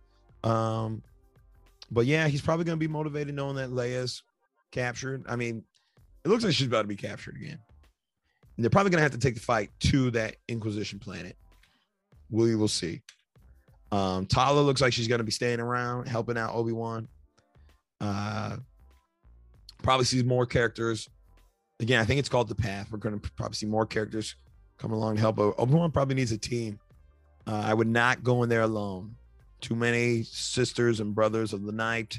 Um, 0.44 1.02
but 1.90 2.04
yeah, 2.04 2.28
he's 2.28 2.42
probably 2.42 2.66
going 2.66 2.78
to 2.78 2.86
be 2.86 2.92
motivated 2.92 3.34
knowing 3.34 3.56
that 3.56 3.70
Leia's 3.70 4.22
captured. 4.70 5.24
I 5.26 5.36
mean, 5.36 5.64
it 6.24 6.28
looks 6.28 6.44
like 6.44 6.52
she's 6.52 6.66
about 6.66 6.82
to 6.82 6.88
be 6.88 6.96
captured 6.96 7.36
again. 7.36 7.58
And 8.58 8.64
they're 8.64 8.70
probably 8.70 8.90
going 8.90 8.98
to 8.98 9.02
have 9.04 9.12
to 9.12 9.18
take 9.18 9.36
the 9.36 9.40
fight 9.40 9.70
to 9.78 10.10
that 10.10 10.34
Inquisition 10.48 10.98
planet. 10.98 11.36
We 12.28 12.56
will 12.56 12.66
see. 12.66 13.02
Um, 13.92 14.26
Tala 14.26 14.60
looks 14.60 14.80
like 14.80 14.92
she's 14.92 15.06
going 15.06 15.20
to 15.20 15.24
be 15.24 15.30
staying 15.30 15.60
around, 15.60 16.08
helping 16.08 16.36
out 16.36 16.56
Obi 16.56 16.72
Wan. 16.72 17.06
Uh, 18.00 18.56
probably 19.84 20.06
sees 20.06 20.24
more 20.24 20.44
characters. 20.44 21.08
Again, 21.78 22.00
I 22.00 22.04
think 22.04 22.18
it's 22.18 22.28
called 22.28 22.48
the 22.48 22.56
Path. 22.56 22.88
We're 22.90 22.98
going 22.98 23.20
to 23.20 23.30
probably 23.36 23.54
see 23.54 23.66
more 23.66 23.86
characters 23.86 24.34
come 24.76 24.90
along 24.92 25.14
to 25.14 25.20
help. 25.20 25.38
Obi 25.38 25.74
Wan 25.74 25.92
probably 25.92 26.16
needs 26.16 26.32
a 26.32 26.38
team. 26.38 26.80
Uh, 27.46 27.62
I 27.64 27.74
would 27.74 27.86
not 27.86 28.24
go 28.24 28.42
in 28.42 28.48
there 28.48 28.62
alone. 28.62 29.14
Too 29.60 29.76
many 29.76 30.24
sisters 30.24 30.98
and 30.98 31.14
brothers 31.14 31.52
of 31.52 31.62
the 31.62 31.72
night. 31.72 32.18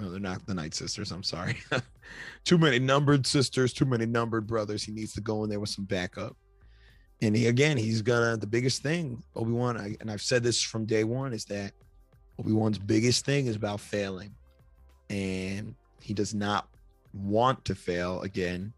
No, 0.00 0.10
they're 0.10 0.18
not 0.18 0.46
the 0.46 0.54
night 0.54 0.72
sisters. 0.72 1.12
I'm 1.12 1.22
sorry. 1.22 1.58
too 2.44 2.56
many 2.56 2.78
numbered 2.78 3.26
sisters, 3.26 3.74
too 3.74 3.84
many 3.84 4.06
numbered 4.06 4.46
brothers. 4.46 4.82
He 4.82 4.92
needs 4.92 5.12
to 5.12 5.20
go 5.20 5.44
in 5.44 5.50
there 5.50 5.60
with 5.60 5.68
some 5.68 5.84
backup. 5.84 6.36
And 7.20 7.36
he 7.36 7.48
again, 7.48 7.76
he's 7.76 8.00
gonna 8.00 8.38
the 8.38 8.46
biggest 8.46 8.82
thing, 8.82 9.22
Obi-Wan, 9.36 9.96
and 10.00 10.10
I've 10.10 10.22
said 10.22 10.42
this 10.42 10.62
from 10.62 10.86
day 10.86 11.04
one, 11.04 11.34
is 11.34 11.44
that 11.46 11.72
Obi-Wan's 12.38 12.78
biggest 12.78 13.26
thing 13.26 13.46
is 13.46 13.56
about 13.56 13.78
failing. 13.78 14.34
And 15.10 15.74
he 16.00 16.14
does 16.14 16.32
not 16.32 16.66
want 17.12 17.62
to 17.66 17.74
fail 17.74 18.22
again 18.22 18.72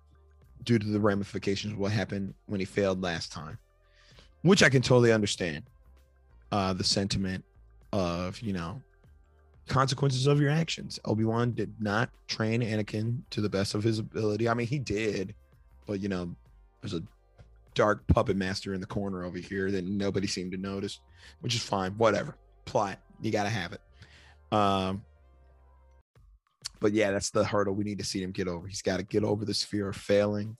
due 0.64 0.80
to 0.80 0.86
the 0.86 0.98
ramifications 0.98 1.74
of 1.74 1.78
what 1.78 1.92
happened 1.92 2.34
when 2.46 2.58
he 2.58 2.66
failed 2.66 3.00
last 3.00 3.30
time. 3.30 3.58
Which 4.40 4.64
I 4.64 4.68
can 4.68 4.82
totally 4.82 5.12
understand. 5.12 5.62
Uh 6.50 6.72
the 6.72 6.82
sentiment 6.82 7.44
of, 7.92 8.40
you 8.40 8.52
know, 8.52 8.82
consequences 9.72 10.26
of 10.26 10.38
your 10.38 10.50
actions. 10.50 11.00
Obi 11.06 11.24
Wan 11.24 11.52
did 11.52 11.74
not 11.80 12.10
train 12.28 12.60
Anakin 12.60 13.22
to 13.30 13.40
the 13.40 13.48
best 13.48 13.74
of 13.74 13.82
his 13.82 13.98
ability. 13.98 14.46
I 14.46 14.52
mean, 14.52 14.66
he 14.66 14.78
did, 14.78 15.34
but 15.86 15.98
you 16.00 16.10
know, 16.10 16.36
there's 16.82 16.92
a 16.92 17.02
dark 17.74 18.06
puppet 18.06 18.36
master 18.36 18.74
in 18.74 18.82
the 18.82 18.86
corner 18.86 19.24
over 19.24 19.38
here 19.38 19.70
that 19.70 19.86
nobody 19.86 20.26
seemed 20.26 20.52
to 20.52 20.58
notice, 20.58 21.00
which 21.40 21.54
is 21.54 21.62
fine. 21.62 21.92
Whatever. 21.92 22.36
Plot. 22.66 22.98
You 23.22 23.32
got 23.32 23.44
to 23.44 23.48
have 23.48 23.72
it. 23.72 23.80
Um, 24.54 25.02
but 26.78 26.92
yeah, 26.92 27.10
that's 27.10 27.30
the 27.30 27.42
hurdle 27.42 27.74
we 27.74 27.84
need 27.84 27.98
to 27.98 28.04
see 28.04 28.22
him 28.22 28.30
get 28.30 28.48
over. 28.48 28.66
He's 28.66 28.82
got 28.82 28.98
to 28.98 29.02
get 29.02 29.24
over 29.24 29.46
this 29.46 29.64
fear 29.64 29.88
of 29.88 29.96
failing. 29.96 30.54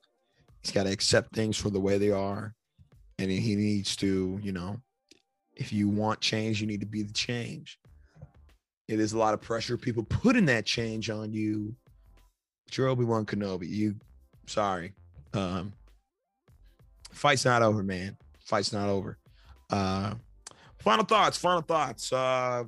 He's 0.63 0.73
got 0.73 0.85
to 0.85 0.91
accept 0.91 1.35
things 1.35 1.59
for 1.59 1.69
the 1.69 1.81
way 1.81 1.99
they 1.99 2.13
are. 2.13 2.55
And 3.19 3.31
he 3.31 3.57
needs 3.57 3.95
to, 3.97 4.41
you 4.43 4.53
know, 4.53 4.81
if 5.55 5.71
you 5.71 5.89
want 5.89 6.21
change, 6.21 6.63
you 6.63 6.67
need 6.67 6.81
to 6.81 6.87
be 6.87 7.03
the 7.03 7.13
change. 7.13 7.79
It 8.89 9.01
is 9.01 9.13
a 9.13 9.19
lot 9.19 9.35
of 9.35 9.41
pressure 9.41 9.77
people 9.77 10.05
putting 10.05 10.47
that 10.47 10.67
change 10.67 11.09
on 11.11 11.33
you. 11.33 11.75
But 12.67 12.77
you're 12.77 12.89
Obi-Wan 12.89 13.27
Kenobi. 13.27 13.69
You 13.69 13.95
sorry. 14.47 14.93
Um 15.35 15.73
fight's 17.13 17.45
not 17.45 17.63
over, 17.63 17.83
man. 17.83 18.17
Fight's 18.45 18.73
not 18.73 18.89
over. 18.89 19.19
Uh 19.71 20.15
final 20.79 21.05
thoughts, 21.05 21.39
final 21.39 21.63
thoughts. 21.63 22.13
Uh 22.13 22.65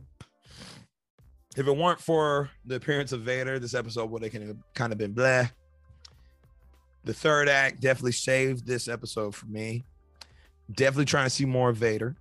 if 1.57 1.67
it 1.67 1.77
weren't 1.77 2.01
for 2.01 2.51
the 2.65 2.77
appearance 2.77 3.13
of 3.13 3.21
Vader, 3.21 3.59
this 3.59 3.75
episode 3.75 4.11
would 4.11 4.23
have 4.23 4.57
kind 4.75 4.93
of 4.93 4.99
been 4.99 5.13
blah. 5.13 5.47
The 7.05 7.15
third 7.15 7.49
act 7.49 7.81
definitely 7.81 8.13
saved 8.13 8.67
this 8.67 8.89
episode 8.89 9.35
for 9.35 9.47
me. 9.47 9.85
Definitely 10.73 11.05
trying 11.05 11.27
to 11.27 11.31
see 11.31 11.45
more 11.45 11.69
of 11.69 11.77
Vader 11.77 12.17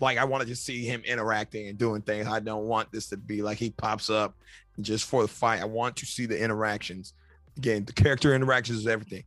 like 0.00 0.18
I 0.18 0.24
want 0.24 0.46
to 0.46 0.56
see 0.56 0.84
him 0.84 1.02
interacting 1.04 1.68
and 1.68 1.78
doing 1.78 2.02
things. 2.02 2.26
I 2.26 2.40
don't 2.40 2.64
want 2.64 2.90
this 2.92 3.08
to 3.08 3.16
be 3.16 3.42
like 3.42 3.58
he 3.58 3.70
pops 3.70 4.10
up 4.10 4.36
just 4.80 5.04
for 5.04 5.22
the 5.22 5.28
fight. 5.28 5.60
I 5.60 5.64
want 5.64 5.96
to 5.96 6.06
see 6.06 6.26
the 6.26 6.38
interactions. 6.38 7.14
Again, 7.56 7.84
the 7.84 7.92
character 7.92 8.34
interactions 8.34 8.78
is 8.78 8.86
everything. 8.86 9.24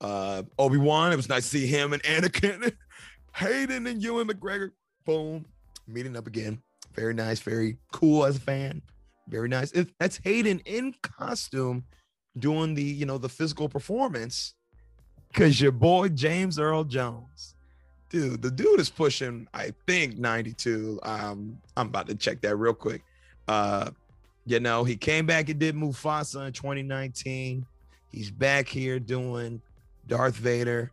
Uh 0.00 0.42
Obi-Wan, 0.58 1.12
it 1.12 1.16
was 1.16 1.28
nice 1.28 1.50
to 1.50 1.58
see 1.58 1.66
him 1.66 1.92
and 1.92 2.02
Anakin, 2.02 2.72
Hayden 3.34 3.86
and 3.86 4.02
Ewan 4.02 4.28
McGregor. 4.28 4.70
Boom. 5.04 5.46
Meeting 5.86 6.16
up 6.16 6.26
again. 6.26 6.60
Very 6.94 7.14
nice, 7.14 7.40
very 7.40 7.78
cool 7.92 8.24
as 8.24 8.36
a 8.36 8.40
fan. 8.40 8.82
Very 9.28 9.48
nice. 9.48 9.72
It, 9.72 9.88
that's 9.98 10.18
Hayden 10.24 10.60
in 10.60 10.94
costume 11.02 11.84
doing 12.38 12.74
the, 12.74 12.82
you 12.82 13.06
know, 13.06 13.18
the 13.18 13.28
physical 13.28 13.68
performance. 13.68 14.54
Cause 15.34 15.60
your 15.60 15.72
boy 15.72 16.08
James 16.08 16.58
Earl 16.58 16.84
Jones 16.84 17.54
dude, 18.10 18.42
the 18.42 18.50
dude 18.50 18.80
is 18.80 18.90
pushing, 18.90 19.46
I 19.54 19.72
think 19.86 20.18
92. 20.18 21.00
Um, 21.02 21.58
I'm 21.76 21.88
about 21.88 22.08
to 22.08 22.14
check 22.14 22.40
that 22.42 22.56
real 22.56 22.74
quick. 22.74 23.02
Uh, 23.46 23.90
you 24.46 24.60
know, 24.60 24.84
he 24.84 24.96
came 24.96 25.26
back 25.26 25.48
and 25.48 25.58
did 25.58 25.74
Mufasa 25.74 26.46
in 26.46 26.52
2019. 26.52 27.66
He's 28.10 28.30
back 28.30 28.66
here 28.66 28.98
doing 28.98 29.60
Darth 30.06 30.36
Vader. 30.36 30.90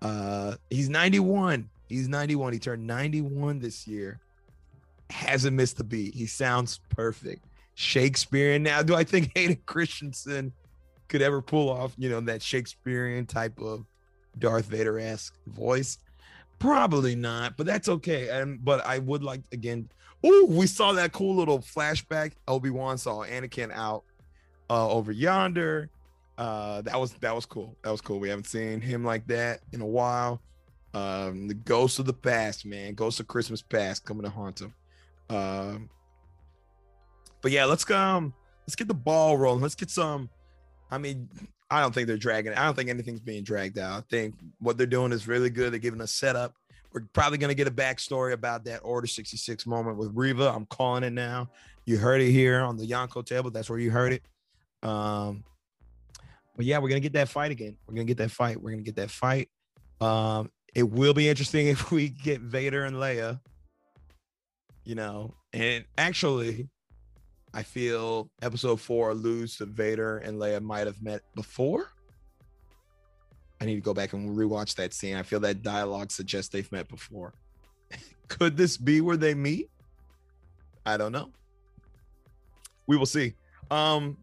Uh, 0.00 0.56
he's 0.70 0.88
91. 0.88 1.68
He's 1.88 2.08
91. 2.08 2.52
He 2.54 2.58
turned 2.58 2.86
91 2.86 3.58
this 3.58 3.86
year. 3.86 4.20
Hasn't 5.10 5.54
missed 5.54 5.78
a 5.80 5.84
beat. 5.84 6.14
He 6.14 6.26
sounds 6.26 6.80
perfect. 6.88 7.44
Shakespearean. 7.74 8.62
Now, 8.62 8.82
do 8.82 8.94
I 8.94 9.04
think 9.04 9.32
Hayden 9.36 9.58
Christensen 9.66 10.52
could 11.08 11.20
ever 11.20 11.42
pull 11.42 11.68
off, 11.68 11.92
you 11.98 12.08
know, 12.08 12.20
that 12.20 12.42
Shakespearean 12.42 13.26
type 13.26 13.60
of 13.60 13.84
Darth 14.38 14.66
Vader 14.66 14.98
esque 14.98 15.34
voice? 15.46 15.98
Probably 16.58 17.14
not, 17.14 17.56
but 17.56 17.66
that's 17.66 17.88
okay. 17.88 18.28
And 18.28 18.64
but 18.64 18.84
I 18.86 18.98
would 18.98 19.22
like 19.22 19.42
again. 19.52 19.88
Oh, 20.26 20.46
we 20.46 20.66
saw 20.66 20.92
that 20.92 21.12
cool 21.12 21.36
little 21.36 21.58
flashback. 21.58 22.32
Obi 22.48 22.70
Wan 22.70 22.96
saw 22.96 23.24
Anakin 23.24 23.70
out 23.72 24.04
uh, 24.70 24.88
over 24.88 25.12
yonder. 25.12 25.90
Uh, 26.38 26.80
that 26.82 26.98
was 26.98 27.12
that 27.14 27.34
was 27.34 27.46
cool. 27.46 27.76
That 27.82 27.90
was 27.90 28.00
cool. 28.00 28.18
We 28.18 28.28
haven't 28.28 28.46
seen 28.46 28.80
him 28.80 29.04
like 29.04 29.26
that 29.28 29.60
in 29.72 29.80
a 29.80 29.86
while. 29.86 30.40
Um, 30.94 31.48
the 31.48 31.54
ghosts 31.54 31.98
of 31.98 32.06
the 32.06 32.12
past, 32.12 32.64
man, 32.64 32.94
ghosts 32.94 33.20
of 33.20 33.26
Christmas 33.26 33.62
past 33.62 34.04
coming 34.04 34.22
to 34.22 34.30
haunt 34.30 34.60
him. 34.60 34.74
Um, 35.28 35.90
but 37.40 37.52
yeah, 37.52 37.64
let's 37.64 37.88
um, 37.90 38.32
let's 38.62 38.76
get 38.76 38.88
the 38.88 38.94
ball 38.94 39.36
rolling. 39.36 39.60
Let's 39.60 39.74
get 39.74 39.90
some. 39.90 40.30
I 40.90 40.98
mean, 40.98 41.28
I 41.74 41.80
don't 41.80 41.92
think 41.92 42.06
they're 42.06 42.16
dragging. 42.16 42.52
I 42.54 42.64
don't 42.64 42.74
think 42.74 42.88
anything's 42.88 43.20
being 43.20 43.42
dragged 43.42 43.78
out. 43.78 43.98
I 43.98 44.00
think 44.08 44.36
what 44.60 44.78
they're 44.78 44.86
doing 44.86 45.10
is 45.12 45.26
really 45.26 45.50
good. 45.50 45.72
They're 45.72 45.80
giving 45.80 46.00
us 46.00 46.12
setup. 46.12 46.54
We're 46.92 47.02
probably 47.12 47.38
going 47.38 47.48
to 47.48 47.56
get 47.56 47.66
a 47.66 47.72
backstory 47.72 48.32
about 48.32 48.64
that 48.66 48.78
Order 48.84 49.08
66 49.08 49.66
moment 49.66 49.96
with 49.96 50.12
Reva. 50.14 50.52
I'm 50.54 50.66
calling 50.66 51.02
it 51.02 51.12
now. 51.12 51.50
You 51.84 51.98
heard 51.98 52.20
it 52.20 52.30
here 52.30 52.60
on 52.60 52.76
the 52.76 52.88
Yonko 52.88 53.26
table. 53.26 53.50
That's 53.50 53.68
where 53.68 53.80
you 53.80 53.90
heard 53.90 54.12
it. 54.12 54.22
Um, 54.88 55.42
but 56.56 56.64
yeah, 56.64 56.78
we're 56.78 56.88
gonna 56.88 57.00
get 57.00 57.14
that 57.14 57.28
fight 57.28 57.50
again. 57.50 57.76
We're 57.86 57.94
gonna 57.94 58.04
get 58.04 58.18
that 58.18 58.30
fight. 58.30 58.60
We're 58.60 58.70
gonna 58.70 58.82
get 58.82 58.96
that 58.96 59.10
fight. 59.10 59.48
Um, 60.00 60.50
it 60.74 60.84
will 60.84 61.14
be 61.14 61.28
interesting 61.28 61.66
if 61.68 61.90
we 61.90 62.08
get 62.08 62.40
Vader 62.40 62.84
and 62.84 62.96
Leia. 62.96 63.40
You 64.84 64.94
know, 64.94 65.34
and 65.52 65.84
actually, 65.96 66.68
I 67.54 67.62
feel 67.62 68.28
episode 68.42 68.80
four 68.80 69.10
alludes 69.10 69.56
to 69.58 69.66
Vader 69.66 70.18
and 70.18 70.38
Leia 70.40 70.60
might 70.60 70.88
have 70.88 71.00
met 71.00 71.22
before. 71.36 71.88
I 73.60 73.64
need 73.64 73.76
to 73.76 73.80
go 73.80 73.94
back 73.94 74.12
and 74.12 74.36
rewatch 74.36 74.74
that 74.74 74.92
scene. 74.92 75.14
I 75.14 75.22
feel 75.22 75.38
that 75.40 75.62
dialogue 75.62 76.10
suggests 76.10 76.50
they've 76.50 76.70
met 76.72 76.88
before. 76.88 77.32
Could 78.28 78.56
this 78.56 78.76
be 78.76 79.00
where 79.00 79.16
they 79.16 79.34
meet? 79.34 79.70
I 80.84 80.96
don't 80.96 81.12
know. 81.12 81.30
We 82.88 82.96
will 82.96 83.06
see. 83.06 83.34
Um, 83.70 84.18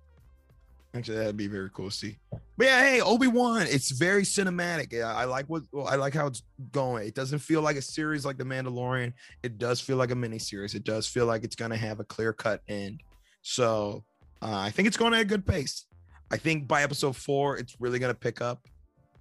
actually, 0.93 1.17
that'd 1.17 1.38
be 1.38 1.47
very 1.47 1.69
cool 1.73 1.89
to 1.89 1.95
see. 1.95 2.17
But 2.57 2.67
yeah, 2.67 2.82
hey, 2.82 3.01
Obi 3.01 3.27
Wan, 3.27 3.61
it's 3.61 3.91
very 3.91 4.23
cinematic. 4.23 4.91
Yeah, 4.91 5.15
I 5.15 5.23
like 5.23 5.45
what 5.47 5.63
I 5.88 5.95
like 5.95 6.13
how 6.13 6.27
it's 6.27 6.43
going. 6.73 7.07
It 7.07 7.15
doesn't 7.15 7.39
feel 7.39 7.61
like 7.61 7.77
a 7.77 7.82
series 7.82 8.25
like 8.25 8.38
The 8.38 8.43
Mandalorian. 8.43 9.13
It 9.41 9.57
does 9.57 9.79
feel 9.79 9.95
like 9.95 10.11
a 10.11 10.15
mini 10.15 10.38
series. 10.38 10.75
It 10.75 10.84
does 10.84 11.07
feel 11.07 11.25
like 11.25 11.45
it's 11.45 11.55
gonna 11.55 11.77
have 11.77 12.01
a 12.01 12.03
clear 12.03 12.34
cut 12.34 12.61
end. 12.67 13.01
So 13.42 14.04
uh, 14.42 14.58
I 14.58 14.70
think 14.70 14.88
it's 14.88 14.98
going 14.98 15.14
at 15.14 15.22
a 15.22 15.26
good 15.26 15.46
pace. 15.46 15.86
I 16.32 16.38
think 16.38 16.68
by 16.68 16.84
episode 16.84 17.16
four, 17.16 17.58
it's 17.58 17.76
really 17.80 18.00
gonna 18.00 18.14
pick 18.14 18.42
up. 18.42 18.68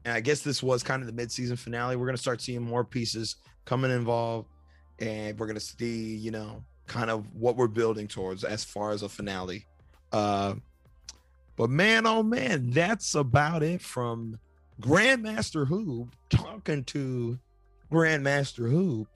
And 0.05 0.15
I 0.15 0.21
guess 0.21 0.41
this 0.41 0.63
was 0.63 0.83
kind 0.83 1.03
of 1.03 1.07
the 1.07 1.13
mid-season 1.13 1.57
finale. 1.57 1.97
We're 1.97 2.07
gonna 2.07 2.19
start 2.19 2.41
seeing 2.41 2.63
more 2.63 2.85
pieces 2.85 3.37
coming 3.65 3.91
involved, 3.91 4.49
and 4.99 5.39
we're 5.39 5.47
gonna 5.47 5.61
see, 5.61 6.17
you 6.17 6.31
know, 6.31 6.65
kind 6.87 7.11
of 7.11 7.25
what 7.35 7.57
we're 7.57 7.69
building 7.69 8.09
towards 8.09 8.45
as 8.45 8.65
far 8.65 8.91
as 8.91 9.03
a 9.03 9.09
finale. 9.09 9.67
Uh, 10.13 10.55
but 11.57 11.71
man, 11.71 12.07
oh 12.07 12.23
man, 12.23 12.71
that's 12.71 13.15
about 13.15 13.63
it 13.63 13.81
from 13.81 14.39
Grandmaster 14.81 15.67
Hoop 15.67 16.15
talking 16.31 16.85
to 16.85 17.39
Grandmaster 17.93 18.71
Hoop 18.71 19.09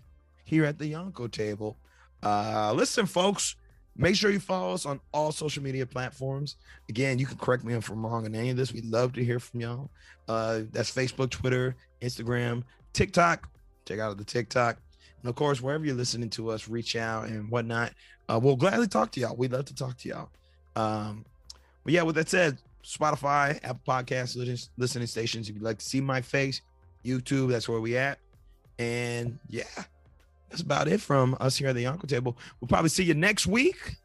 here 0.45 0.65
at 0.65 0.79
the 0.79 0.93
Yonko 0.93 1.31
table. 1.31 1.79
Uh, 2.23 2.73
listen, 2.75 3.07
folks, 3.07 3.57
make 3.97 4.16
sure 4.16 4.30
you 4.30 4.40
follow 4.40 4.74
us 4.74 4.86
on 4.86 5.01
all 5.12 5.32
social 5.32 5.62
media 5.62 5.86
platforms. 5.86 6.57
Again, 6.88 7.18
you 7.18 7.26
can 7.26 7.38
correct 7.38 7.64
me 7.64 7.74
if 7.74 7.88
I'm 7.88 8.05
wrong 8.05 8.24
on 8.24 8.34
any 8.34 8.51
of 8.51 8.57
this. 8.57 8.72
We'd 8.72 8.84
love 8.86 9.12
to 9.14 9.24
hear 9.24 9.38
from 9.38 9.61
y'all. 9.61 9.90
Uh, 10.28 10.62
that's 10.72 10.90
Facebook, 10.90 11.30
Twitter, 11.30 11.76
Instagram, 12.03 12.62
TikTok. 12.92 13.49
Check 13.86 14.01
out 14.01 14.16
the 14.16 14.24
TikTok. 14.24 14.78
And 15.22 15.28
of 15.28 15.36
course, 15.36 15.61
wherever 15.61 15.84
you're 15.84 15.95
listening 15.95 16.30
to 16.30 16.51
us, 16.51 16.68
reach 16.68 16.97
out 16.97 17.26
and 17.26 17.51
whatnot. 17.51 17.92
Uh, 18.28 18.40
we'll 18.42 18.57
gladly 18.57 18.86
talk 18.86 19.12
to 19.12 19.20
y'all. 19.20 19.36
We'd 19.36 19.53
love 19.53 19.66
to 19.66 19.74
talk 19.74 19.97
to 19.99 20.09
y'all. 20.09 20.28
Um, 20.76 21.24
but 21.84 21.92
yeah, 21.92 22.03
with 22.03 22.16
that 22.16 22.28
said, 22.28 22.59
Spotify, 22.84 23.59
Apple 23.62 23.80
Podcasts, 23.86 24.68
listening 24.76 25.07
stations. 25.07 25.49
If 25.49 25.55
you'd 25.55 25.64
like 25.64 25.78
to 25.78 25.84
see 25.84 26.01
my 26.01 26.20
face, 26.20 26.61
YouTube, 27.05 27.51
that's 27.51 27.68
where 27.68 27.80
we 27.80 27.97
at. 27.97 28.18
And 28.78 29.38
yeah, 29.49 29.64
that's 30.49 30.62
about 30.62 30.88
it 30.88 31.01
from 31.01 31.36
us 31.40 31.57
here 31.57 31.68
at 31.68 31.74
the 31.74 31.84
Yonko 31.84 32.09
Table. 32.09 32.38
We'll 32.61 32.68
probably 32.68 32.90
see 32.90 33.05
you 33.05 33.14
next 33.14 33.47
week. 33.47 33.97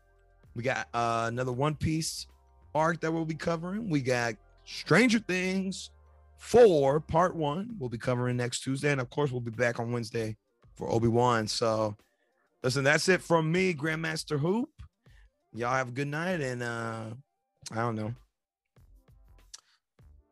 We 0.56 0.64
got 0.64 0.88
uh, 0.94 1.26
another 1.28 1.52
One 1.52 1.76
Piece 1.76 2.28
arc 2.74 3.02
that 3.02 3.12
we'll 3.12 3.26
be 3.26 3.36
covering. 3.36 3.90
We 3.90 4.02
got 4.02 4.36
Stranger 4.66 5.20
Things 5.20 5.92
4 6.40 7.02
Part 7.02 7.36
1 7.36 7.76
we'll 7.80 7.90
be 7.90 7.98
covering 7.98 8.38
next 8.38 8.62
Tuesday. 8.62 8.92
And 8.92 9.02
of 9.02 9.10
course, 9.10 9.32
we'll 9.32 9.42
be 9.42 9.52
back 9.52 9.80
on 9.80 9.92
Wednesday 9.92 10.36
for 10.76 10.90
Obi-Wan. 10.92 11.48
So 11.48 11.96
listen, 12.64 12.84
that's 12.84 13.10
it 13.10 13.22
from 13.22 13.52
me, 13.52 13.74
Grandmaster 13.74 14.40
Hoop. 14.40 14.70
Y'all 15.54 15.74
have 15.74 15.90
a 15.90 15.92
good 15.92 16.08
night 16.08 16.42
and 16.42 16.64
uh 16.64 17.06
I 17.72 17.76
don't 17.76 17.96
know. 17.96 18.14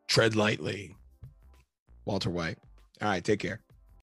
Tread 0.08 0.34
lightly. 0.34 0.96
Walter 2.06 2.30
White. 2.30 2.56
All 3.02 3.08
right, 3.08 3.22
take 3.22 3.40
care. 3.40 3.60